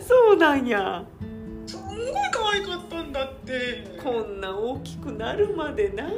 [0.00, 1.04] そうなんや。
[1.66, 1.96] すんごい
[2.32, 3.98] 可愛かったんだって。
[4.02, 6.08] こんな大きくなるまでな。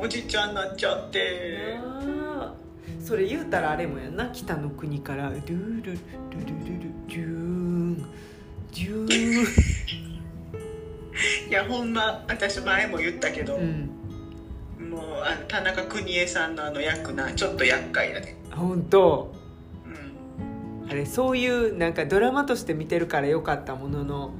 [0.00, 1.76] おじちゃんになっちゃって。
[3.00, 4.30] それ言うたらあれもやな。
[4.30, 8.06] 北の国からルールルルルルルジューン。
[8.70, 9.44] ジュー
[11.48, 13.90] いやほんま私前も言ったけど、ン
[14.78, 14.90] うん。
[14.90, 19.37] もうあの田中邦衛さんのあの役なちょっと厄介やで、本当うん、
[20.90, 24.30] あれそういうなんかドラマとして見てるからよかったものの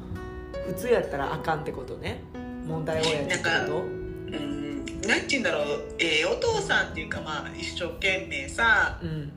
[0.66, 2.22] 普通やったらあかんってことね。
[2.66, 5.64] 問題親父ってこうんなんて言うんだろう、
[5.99, 9.32] えーお父さんっていうかまあ一生懸命さとうん。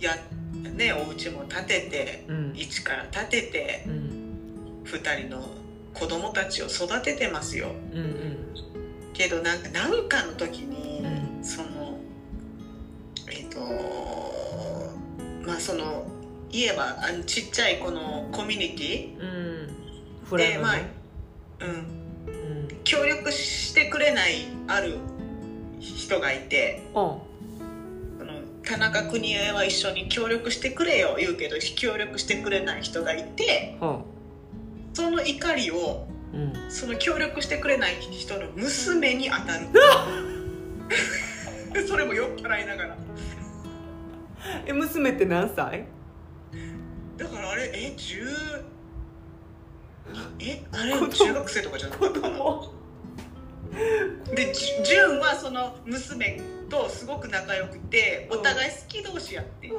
[0.00, 0.12] や
[0.52, 2.52] ねお家も建ててうん。
[2.54, 4.84] 一から建ててうん。
[4.84, 5.46] 2人の
[5.94, 7.68] 子供たちを育ててますよ。
[7.92, 8.36] うんうん。
[9.12, 11.00] けどなんかなんかの時に、
[11.40, 11.98] うその
[13.30, 13.60] えっ、と
[15.46, 16.04] まあその
[16.54, 19.18] 言えばあのちっちゃいこのコミュニティ？
[19.18, 19.68] うん。
[20.24, 20.90] フラノまあね
[21.60, 21.68] うん。
[21.68, 24.98] うん協力してくれないある
[25.80, 26.82] 人がいて。
[26.94, 27.20] お
[28.18, 33.76] その田中邦衛は一緒に協力してくれよ言うけど協力してくれない人がいて。
[33.80, 34.04] ほ
[34.92, 36.70] その怒りをううん。
[36.70, 39.66] その協力してくれない人の娘に当たる。
[41.88, 42.96] それも酔っ払いながら。
[44.66, 45.86] え娘って何歳？
[47.16, 48.64] だからあれえ10
[50.40, 52.20] えあれ中学生とかじゃなかった？
[52.20, 52.28] か
[54.34, 59.72] でじ純はその娘とすごく仲良くてお互い好き同士やって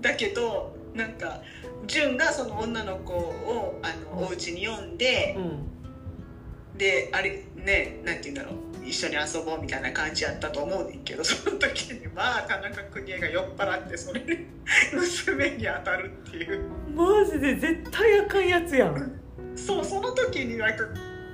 [0.00, 1.40] だけどなんか
[1.86, 6.78] 純がその女の子をあのお家に呼んであうん。
[6.78, 8.54] であれねなんて言うんだろう
[8.88, 14.46] 一緒に遊ぼうみたいな感じやったと思うねんけどその時にまあ田中邦衛が酔っ払ってそれに
[14.94, 16.62] 娘に当たるっていう。
[16.94, 19.20] マジで絶対あかんやつやん。
[19.54, 20.84] そうその時になんか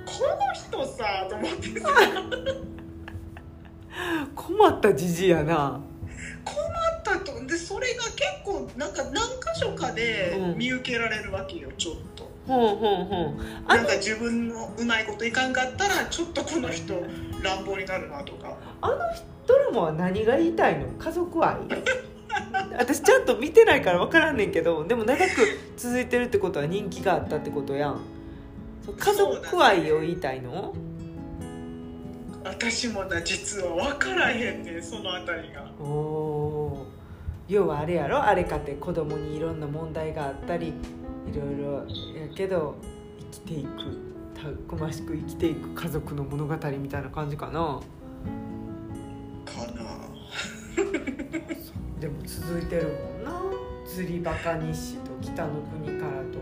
[0.05, 1.89] この人さと思ってさ。
[4.35, 5.79] 困ったじじいやな。
[6.43, 6.57] 困っ
[7.03, 7.45] たと。
[7.45, 9.21] でそれが結構なんか何箇
[9.57, 10.57] 所かでうん。
[10.57, 12.29] 見受けられるわけよちょっと。
[12.47, 16.93] ほんほんほんあのなんか自分のうまいこといかんかったらちょっとこの人
[17.41, 18.55] 乱暴になるなとか。
[18.81, 18.97] あの
[19.47, 20.87] ドラマは何が言いたいの？
[20.99, 21.55] 家族愛？
[22.77, 25.29] 私ちゃんと見てないから分からんねんけどでも長く
[25.77, 28.01] 続いてるってことは人気があったってことやん。
[28.97, 30.73] 家族愛を言いたいの？
[32.43, 35.71] 私もな実は分からへんねんそのあたりが。
[35.79, 37.53] おおー。
[37.53, 38.23] 要はあれやろ？
[38.23, 40.73] あれかって子供にいろんな問題があったり
[41.27, 41.73] いろいろ
[42.19, 42.75] やけど
[43.31, 47.79] 生きていくたくましく生きていく家族の物語みたいな感じかな。
[49.45, 49.83] かな。
[51.99, 53.41] でも続いてるもんな。
[53.87, 55.53] 釣りバカ日誌と北の
[55.83, 56.39] 国からと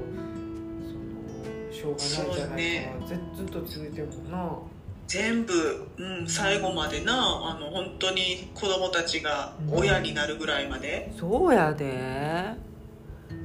[1.71, 2.99] そのしょうがないじゃないか。
[2.99, 4.57] な、ずずっと続いてるもんな。
[5.05, 7.13] 全部、うん、最後までな。
[7.13, 12.55] あの本当に子供たちが親になるぐらいまで、そうやで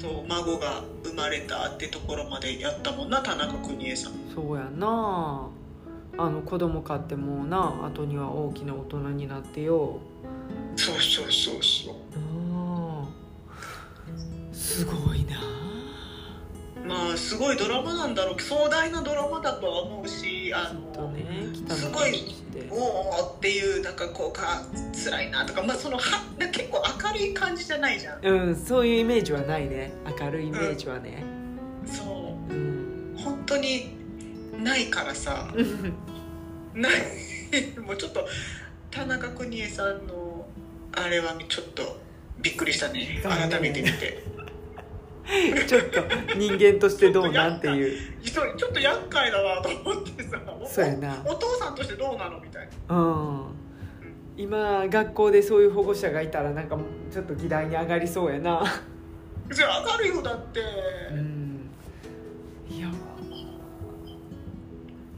[0.00, 4.12] と孫が生まれたってところまでやったもんな田中邦衛さん。
[4.34, 5.48] そうやな。
[6.16, 10.00] あの子供飼ってもうな後には大きな大人になってよ。
[10.76, 11.94] そうそうそうそう。
[12.16, 14.54] あー。
[14.54, 15.67] すごいな
[16.88, 18.40] まあすごいドラマなんだろう。
[18.40, 21.26] 壮大なドラマだとは思うしあの、とね。
[21.68, 22.34] すごい
[22.70, 24.62] おおっていうなんかこうか
[24.92, 28.26] 辛いなとかまあそのは結構明るい感じじゃないじゃん。
[28.26, 29.92] うんそういうイメージはないね。
[30.18, 31.22] 明るいイメージはね。
[31.84, 32.52] そう。
[32.54, 33.14] ん。
[33.18, 33.90] う本当に
[34.58, 35.52] ないからさ。
[36.74, 36.92] ない。
[37.84, 38.26] もうちょっと
[38.90, 40.46] 田中邦衛さんの
[40.92, 42.00] あれはちょっと
[42.38, 43.20] びっくりしたね。
[43.22, 44.24] 改めて見て
[45.68, 46.00] ちょっと
[46.36, 48.22] 人間としてどうなんていう。
[48.22, 50.40] ちょっと厄介だなと思ってさ。
[50.66, 51.22] そうやな。
[51.26, 52.96] おお父さんとしてどうなのみたいな。
[52.96, 53.44] うん。
[54.36, 56.78] 今学校でそういう保護者がいたらなんか
[57.10, 58.62] ちょっと議題に上がりそうやな。
[59.52, 60.60] じゃあ上がるよだって、
[61.12, 61.70] うん。
[62.70, 62.88] いや。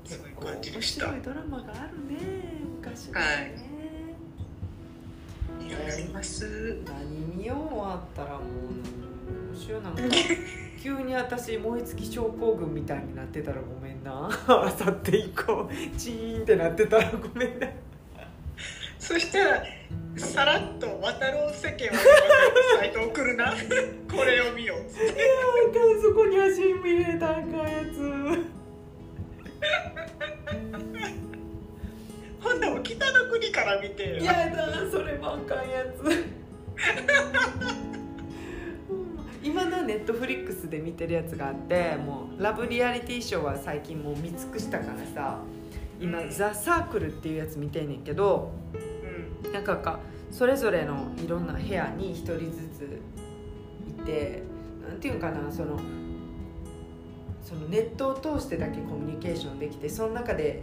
[0.05, 1.07] そういう感じで面した。
[1.07, 2.19] 白いドラマがあるね
[2.81, 3.45] 昔ははい。
[3.45, 4.17] ね、
[5.61, 6.79] いろいろあります。
[6.87, 8.41] 何見よう終わったらもう
[9.61, 10.03] 面白いなんか
[10.83, 14.31] 急に私燃え尽き症候群みたいになってたらごめんな。
[14.49, 17.67] あさって以降チーンってなってたらごめんな。
[18.99, 19.63] そしたら
[20.17, 22.01] さらっと渡ろう世間は
[22.79, 23.55] サイト送るな。
[24.11, 24.79] これを見よう。
[24.81, 25.19] っつっていやあ
[26.03, 27.61] そこに足見れたらあかんや
[27.93, 28.01] つ。
[32.41, 36.01] ほんなら北の国から見てやだそれもあかんやつ
[39.43, 45.39] 今のネットフリックスで見てるやつがあってもうラブリアリティショーは最近もう見尽くしたからさ
[45.99, 48.53] 今「ザ・サークルっていうやつ見てんねんけど
[49.45, 49.53] うん。
[49.53, 49.99] なんかか
[50.31, 53.01] それぞれのいろんな部屋に一人ずつ
[53.89, 54.43] いて
[54.87, 55.79] なんていうのかなその
[57.43, 60.63] そのネットを通してだけコミュニケーションできてその中で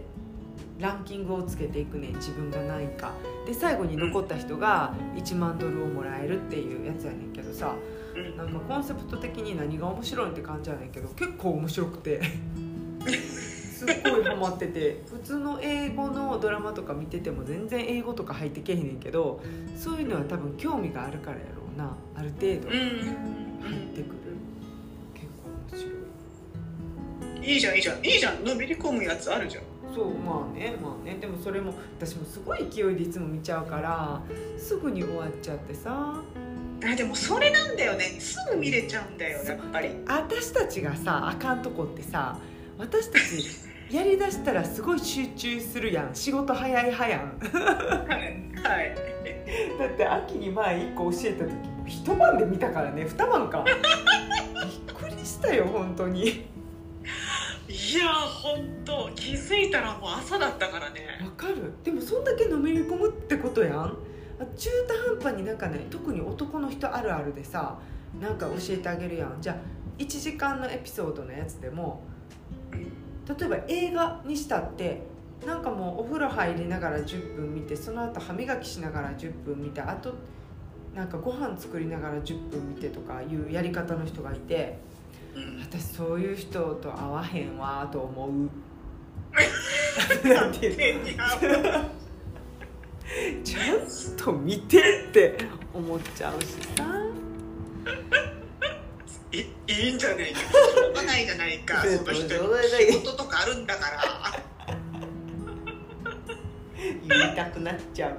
[0.78, 3.12] ランキングをつけていくねん自分が何位か。
[3.44, 7.74] で最後に残った人が1万ドルをもらえるっていうやつやねんけどさ。
[7.92, 7.97] うん
[8.36, 12.20] なんかコンセプト的に何が面白いって感じやねんけど結構面白くて。
[13.78, 15.02] すっごいハマってて。
[15.06, 19.40] 普通の英語のドラマとか見てても全然英語とか入ってけへんねんけど
[19.76, 21.96] そういうのは多分興味があるからやろうな。
[22.16, 22.68] ある程度。
[22.68, 24.18] う入んってくる。
[25.14, 25.80] 結構面
[27.36, 27.52] 白い。
[27.52, 27.98] いいじゃんいいじゃん。
[28.04, 28.44] いいじゃん。
[28.44, 29.64] のめり込むやつあるじゃん。
[29.94, 31.16] そうまあねまあね。
[31.20, 34.20] でもそれも私もすごい勢いでいつも見ちゃうから
[34.58, 36.20] すぐに終わっちゃってさ
[36.84, 38.04] あでもそれなんだよね。
[38.20, 39.90] すぐ見れちゃうんだよやっぱり。
[40.06, 42.38] 私たちがさあかんとこってさ
[42.78, 43.24] 私たち
[43.94, 46.14] やりだしたらすごい集中するやん。
[46.14, 47.38] 仕事早い派やん。
[47.40, 48.38] はい。
[48.62, 48.94] は い
[49.78, 53.64] だって秋に前1個教えた時も一晩で見たからね二晩か。
[53.66, 56.48] びっくりしたよ本当に。
[57.68, 59.10] いや本当。
[59.14, 61.20] 気づいたらもう朝だったからね。
[61.22, 61.72] わかる。
[61.82, 63.74] でもそんだけのめり込むってことやん。
[63.80, 63.92] あ
[64.56, 67.78] 中途半端になんかね特に男の人あるあるでさ
[68.20, 69.38] なんか教えてあげるやん。
[69.40, 69.56] じゃあ
[69.98, 72.02] 1時間のエピソードのやつでも
[72.72, 75.02] 例えば映画にしたって
[75.44, 80.14] なんかもうお風呂入りながら10分見てその後歯磨きしながら10分見てあと
[80.94, 84.78] なんかご飯作りながら10分見てとかいうやり方の人がいて
[85.60, 88.50] 私そういう人と会わへんわと思う。
[90.26, 91.04] なんていう
[93.42, 95.38] ちゃんと見てって
[95.72, 96.46] 思っちゃうし
[96.76, 96.84] さ。
[99.32, 100.38] いいいんじゃないか。
[100.38, 101.82] しょうがないじゃないか。
[101.82, 102.38] その人仕
[103.02, 104.42] 事とかあるんだから。
[107.06, 108.18] 言いたくなっちゃう。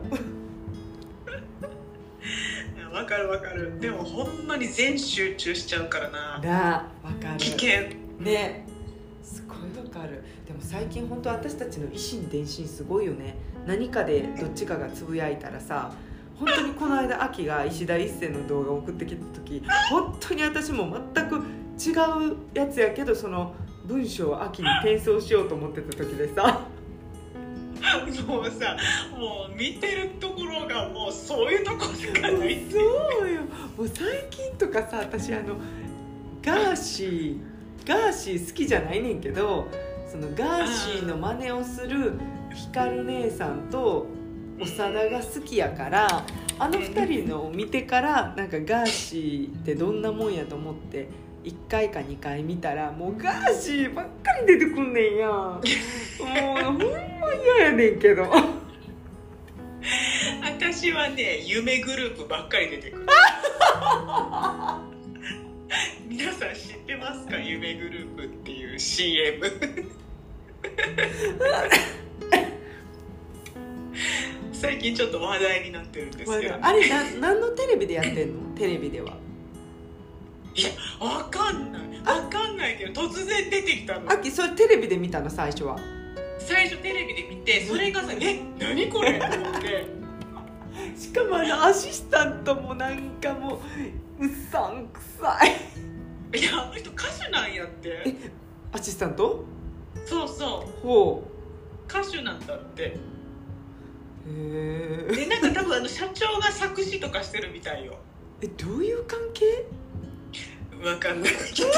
[2.75, 3.79] いやわかるわかる。
[3.79, 6.39] でもほんまに全集中しちゃうからな。
[6.39, 7.37] なあわかる。
[7.37, 7.69] 危険。
[8.19, 8.65] ね。
[9.23, 10.23] すごいわかる。
[10.47, 13.35] でも最近本当私たちの一心伝心すごいよね
[13.65, 15.91] 何かでどっちかがつぶやいたらさ
[16.37, 21.91] 本当にこの間秋が石田一世の動画を送ってきた時本当に私も全く違
[22.31, 23.53] うやつやけどその
[23.85, 26.61] 文章を秋に転送しようと思ってた時でさ。
[28.27, 28.75] もうさ
[29.17, 32.61] もう見てるところがもうそういうとこしかない。
[32.69, 33.41] そうよ。
[33.77, 35.55] もう最近とかさ私あの
[36.43, 37.39] ガーシー
[37.87, 39.67] ガーシー好きじゃないねんけど
[40.11, 42.13] そのガーシーの真似をする
[42.53, 44.07] 光姉さんと
[44.59, 46.25] 長田が好きやから
[46.57, 51.07] あの二人のを見てからなんかガーシーってどんなもんやと思って
[51.45, 55.27] 1回か2回見たらもうガーシーばっかり出てくんねんや。
[55.29, 55.61] もう
[56.63, 58.25] ほんま嫌やねんけど。
[60.43, 63.05] 私はね夢グループばっかり出てくる。
[66.09, 67.37] 皆さん知ってますか？
[67.37, 69.39] 夢グループっていう CM
[74.59, 78.57] 最近ちょっと話題になってるんですよ、あれな何のテレビでやってんの？
[78.57, 79.13] テレビでは。
[80.55, 81.81] いやわかんない。
[82.01, 84.11] わかんないけど突然出てきたの。
[84.11, 85.29] あきそれテレビで見たの？
[85.29, 85.77] 最初は。
[86.39, 89.85] 最初テレビで見てそれがさ「え何これ?」と思って。
[90.97, 93.61] しかもあのアシスタントもなんかも
[94.19, 96.37] ううさんくさい。
[96.37, 98.03] いやあの人歌手なんやって。
[98.05, 98.15] え
[98.73, 99.45] アシスタント？
[100.05, 100.81] そうそう。
[100.85, 101.23] ほ
[101.87, 102.97] 歌手なんだって
[104.29, 107.97] でなんか多分あの社長が作詞とかしてるみたいよ。
[108.41, 109.65] えどういう関係？
[110.85, 111.69] わかんないけど。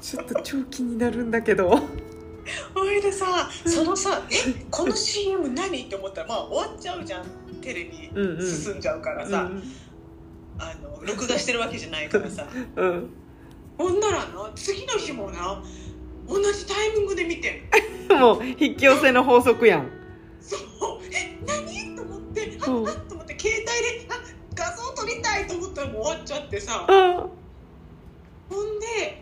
[0.00, 1.80] ちょっと超気になるんだけど。
[2.74, 7.24] ほいでさそのさ「えこの CM 何?」って思ったらまあ終わっちゃうじゃん。
[7.60, 8.46] テレビうんうん。
[8.46, 9.50] 進んじゃうからさ、
[10.58, 12.46] あの録画してるわけじゃないからさ。
[12.76, 12.88] うん。
[12.88, 13.10] うん
[13.78, 15.62] ほんならな次の日もな
[16.28, 17.62] 同じタイミングで見て
[18.12, 19.88] もう引き寄せの法則やん。
[20.38, 20.60] そう。
[21.10, 21.96] え何？
[21.96, 22.82] と思ってあう。
[22.82, 24.20] んあと思って携帯であ
[24.54, 26.86] 画像撮りたいと思ったらもう終わっちゃってさ。
[26.88, 27.26] あ
[28.48, 29.20] ほんで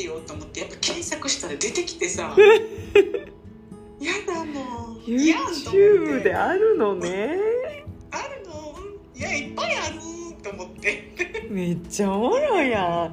[0.00, 2.34] てよと思ってやっぱ検索したら出てきてさ。
[4.00, 5.70] やだもういやんと思って。
[5.70, 7.38] YouTube であるのね。
[8.10, 8.74] あるの
[9.20, 9.96] いやいっぱいある
[10.42, 11.12] と思って。
[11.50, 13.10] めっちゃおもろいや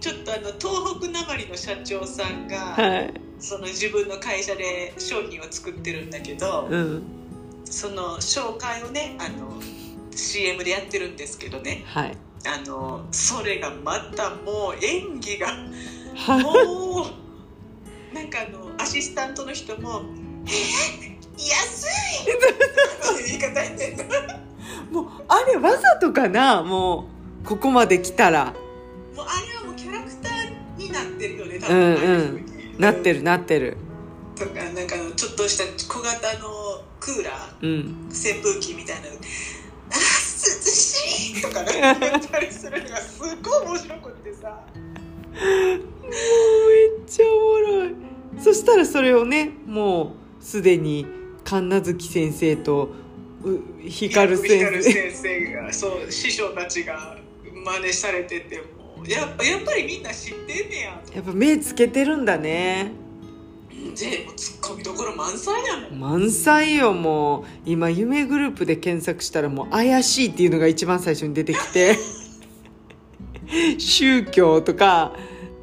[0.00, 3.12] ちょっとあの東北なまりの社長さんが、はい。
[3.38, 7.02] その自分の会社で商品を作ってるんだけど、うん。
[7.66, 9.60] その紹介をねあの
[10.10, 11.82] CM でやってるんですけどね。
[11.84, 12.16] はい。
[12.46, 15.48] あのそれがまたもう演技が
[16.16, 17.02] はも
[18.12, 20.00] うなんかあのアシスタントの人も
[20.48, 20.50] 「え？
[21.06, 21.09] ー、
[25.60, 26.62] わざとかな？
[26.62, 27.08] も
[27.44, 28.46] うここまで来たら。
[29.16, 31.94] もうあれはもうキャラクターになってるよね多うんうん。
[31.94, 33.76] うふうになってるなってる。
[34.36, 36.48] とかなんかちょっとした小型の
[36.98, 37.62] クーラー。
[37.62, 38.08] うん。
[38.08, 39.14] 扇風機みたいなの。
[39.14, 40.00] あー涼
[40.72, 44.48] しいとかなんか言ったりするのがすっごい面白くってさ。
[44.48, 45.76] もうめ
[47.04, 47.94] っちゃおもろい。
[48.38, 51.04] そしたらそれをねもうすでに
[51.44, 52.88] 神奈月先生とう
[53.88, 57.16] 光先光生先生がそう師匠たちが
[57.64, 62.92] 真似されててもやっぱやっぱりみんな知ってんねややっぱ目つけてるんだね。
[63.70, 66.00] でもうツッコミどころ満載やもん。
[66.20, 67.44] 満載よもう。
[67.64, 71.96] 今夢グループで検索したらもう怪しいっていうのが一番最初に出てきて。
[73.78, 75.14] 宗教とか。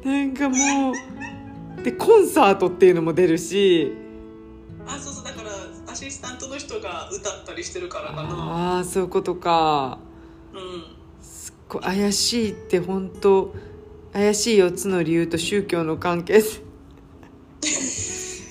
[0.04, 1.82] なんかもう。
[1.84, 3.92] でコンサートっていうのも出るし。
[4.86, 5.17] あそう
[6.08, 8.22] アシスタントの人が歌ったりしてるからかな。
[8.22, 9.98] ああそういうことか。
[10.54, 10.60] うん。
[11.22, 13.54] すっごい怪しいって本当
[14.14, 16.62] 怪しい4つの理由と宗教の関係性。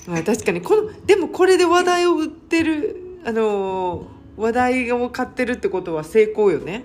[0.06, 6.84] まあ確かにこのでもこれで話題を売ってるあのー話題を買ってるってことは成功よね。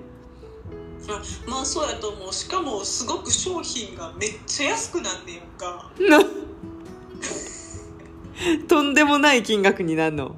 [1.08, 2.34] あまあそうやと思う。
[2.34, 5.92] しかもすごく商品がめっちゃ安くなんねんか。
[8.68, 10.36] とんでもない金額になるの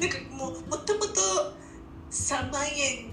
[0.00, 1.20] なんかもうもともと
[2.10, 3.06] 3万円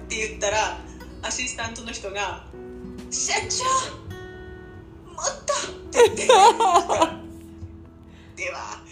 [0.00, 0.78] って言ったら
[1.22, 2.46] アシスタントの人が
[3.10, 3.64] 「社長
[5.10, 5.52] もっと!」
[5.98, 6.26] って言って。
[8.36, 8.82] では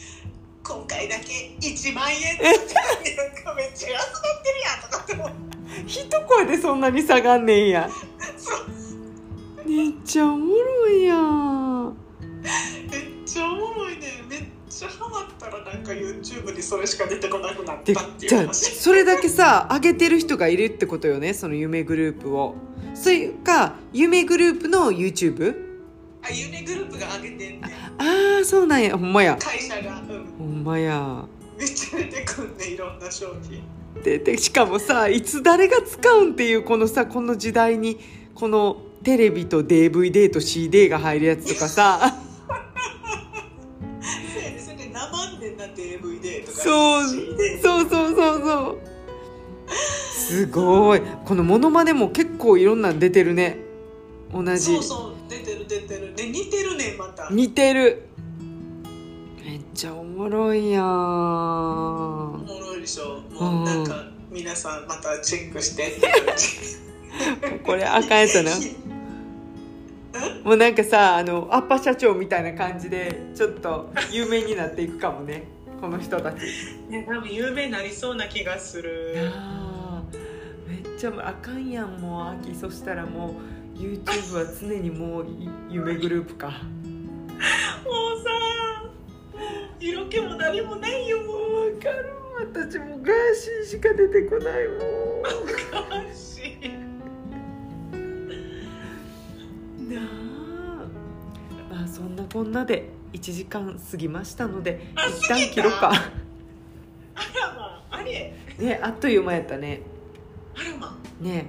[0.63, 2.75] 今回だけ1万円って言って
[3.17, 7.91] なんかめっちゃ安なってるやんとかって一声でそんなに下がんねんや。
[9.67, 11.97] めっちゃおもろいやん。
[12.41, 14.25] めっちゃおもろいね。
[14.29, 14.45] めっ
[14.75, 22.57] ちゃハマったらなんか YouTube にそれしか出てこなくなっでたっていじゃあう話それだけさ上げてる人がいるってことよねその夢グループを。
[22.95, 25.55] それか夢グループの YouTube?
[26.23, 27.65] あ夢グループが上げてんねん。
[27.65, 27.71] あ
[28.43, 28.99] あそうなんや。
[28.99, 29.37] ほんまや。
[29.39, 30.01] 会社が。
[30.01, 30.27] うん。
[30.39, 31.25] ほんまや。
[31.57, 33.63] めっちゃ出てくんねいろんな商品。
[34.03, 38.01] ででしかもさいつ誰が使うんっていうこのさこの時代に
[38.35, 42.24] このテレビと DVD と CD が入るやつとかさ
[46.65, 47.05] そう
[47.63, 48.47] そうそうそう。
[48.47, 48.79] そう
[49.69, 51.03] すごい。
[51.25, 53.59] このモノマネも結構いろんなん出てるね。
[54.33, 54.59] 同じ。
[54.59, 56.15] そうそう出てる出てる。
[56.15, 57.29] で似てるねまた。
[57.31, 58.09] 似てる。
[59.45, 60.85] めっちゃおもろいやん。
[60.85, 63.21] おもろいでしょ。
[63.39, 65.93] もうなんか皆さんまたチェックして。
[67.65, 68.51] これあかんやつやな。
[70.45, 75.45] もうなんかさあのアッパ社長みたいな感じでちょっと有名になっていくかもね
[75.85, 76.37] この人たち。
[76.89, 79.31] ね多分有名になりそうな気がする。
[80.67, 83.35] めっちゃあかんやんもう秋そしたらも
[83.77, 86.49] う YouTube は常にもうい夢グループか。
[86.49, 86.55] もう
[88.25, 88.31] さ
[89.79, 91.73] 色気も何もないよもう。
[91.73, 92.15] 分かる。
[92.39, 94.81] 私もガーシーしか出てこないも
[96.09, 96.69] 悲しい
[99.83, 100.05] んなあ。
[101.71, 105.91] まあそんなこんなで1時間過ぎましたのであ一旦切ろうか。
[105.91, 108.35] あらまあれ？
[108.59, 109.81] ねあっという間やったね。
[110.57, 111.47] あらまね。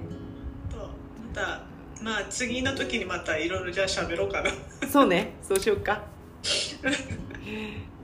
[0.70, 0.86] とま
[1.34, 1.64] た
[2.02, 4.50] まあ次の時にまたいろいろじゃあ喋ろうかな。
[4.88, 6.04] そうねそうしようか。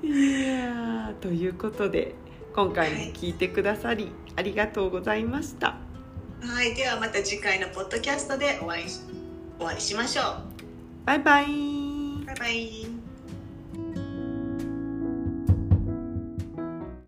[0.02, 2.16] いやーということで
[2.54, 5.76] 今回も聞いてくださりありがとうございました。
[6.42, 8.98] はいではまた次回のポッドキャストでお会いし
[9.60, 10.24] お会いしましょう。
[11.06, 11.46] バイバイ。
[12.26, 12.91] バイバイ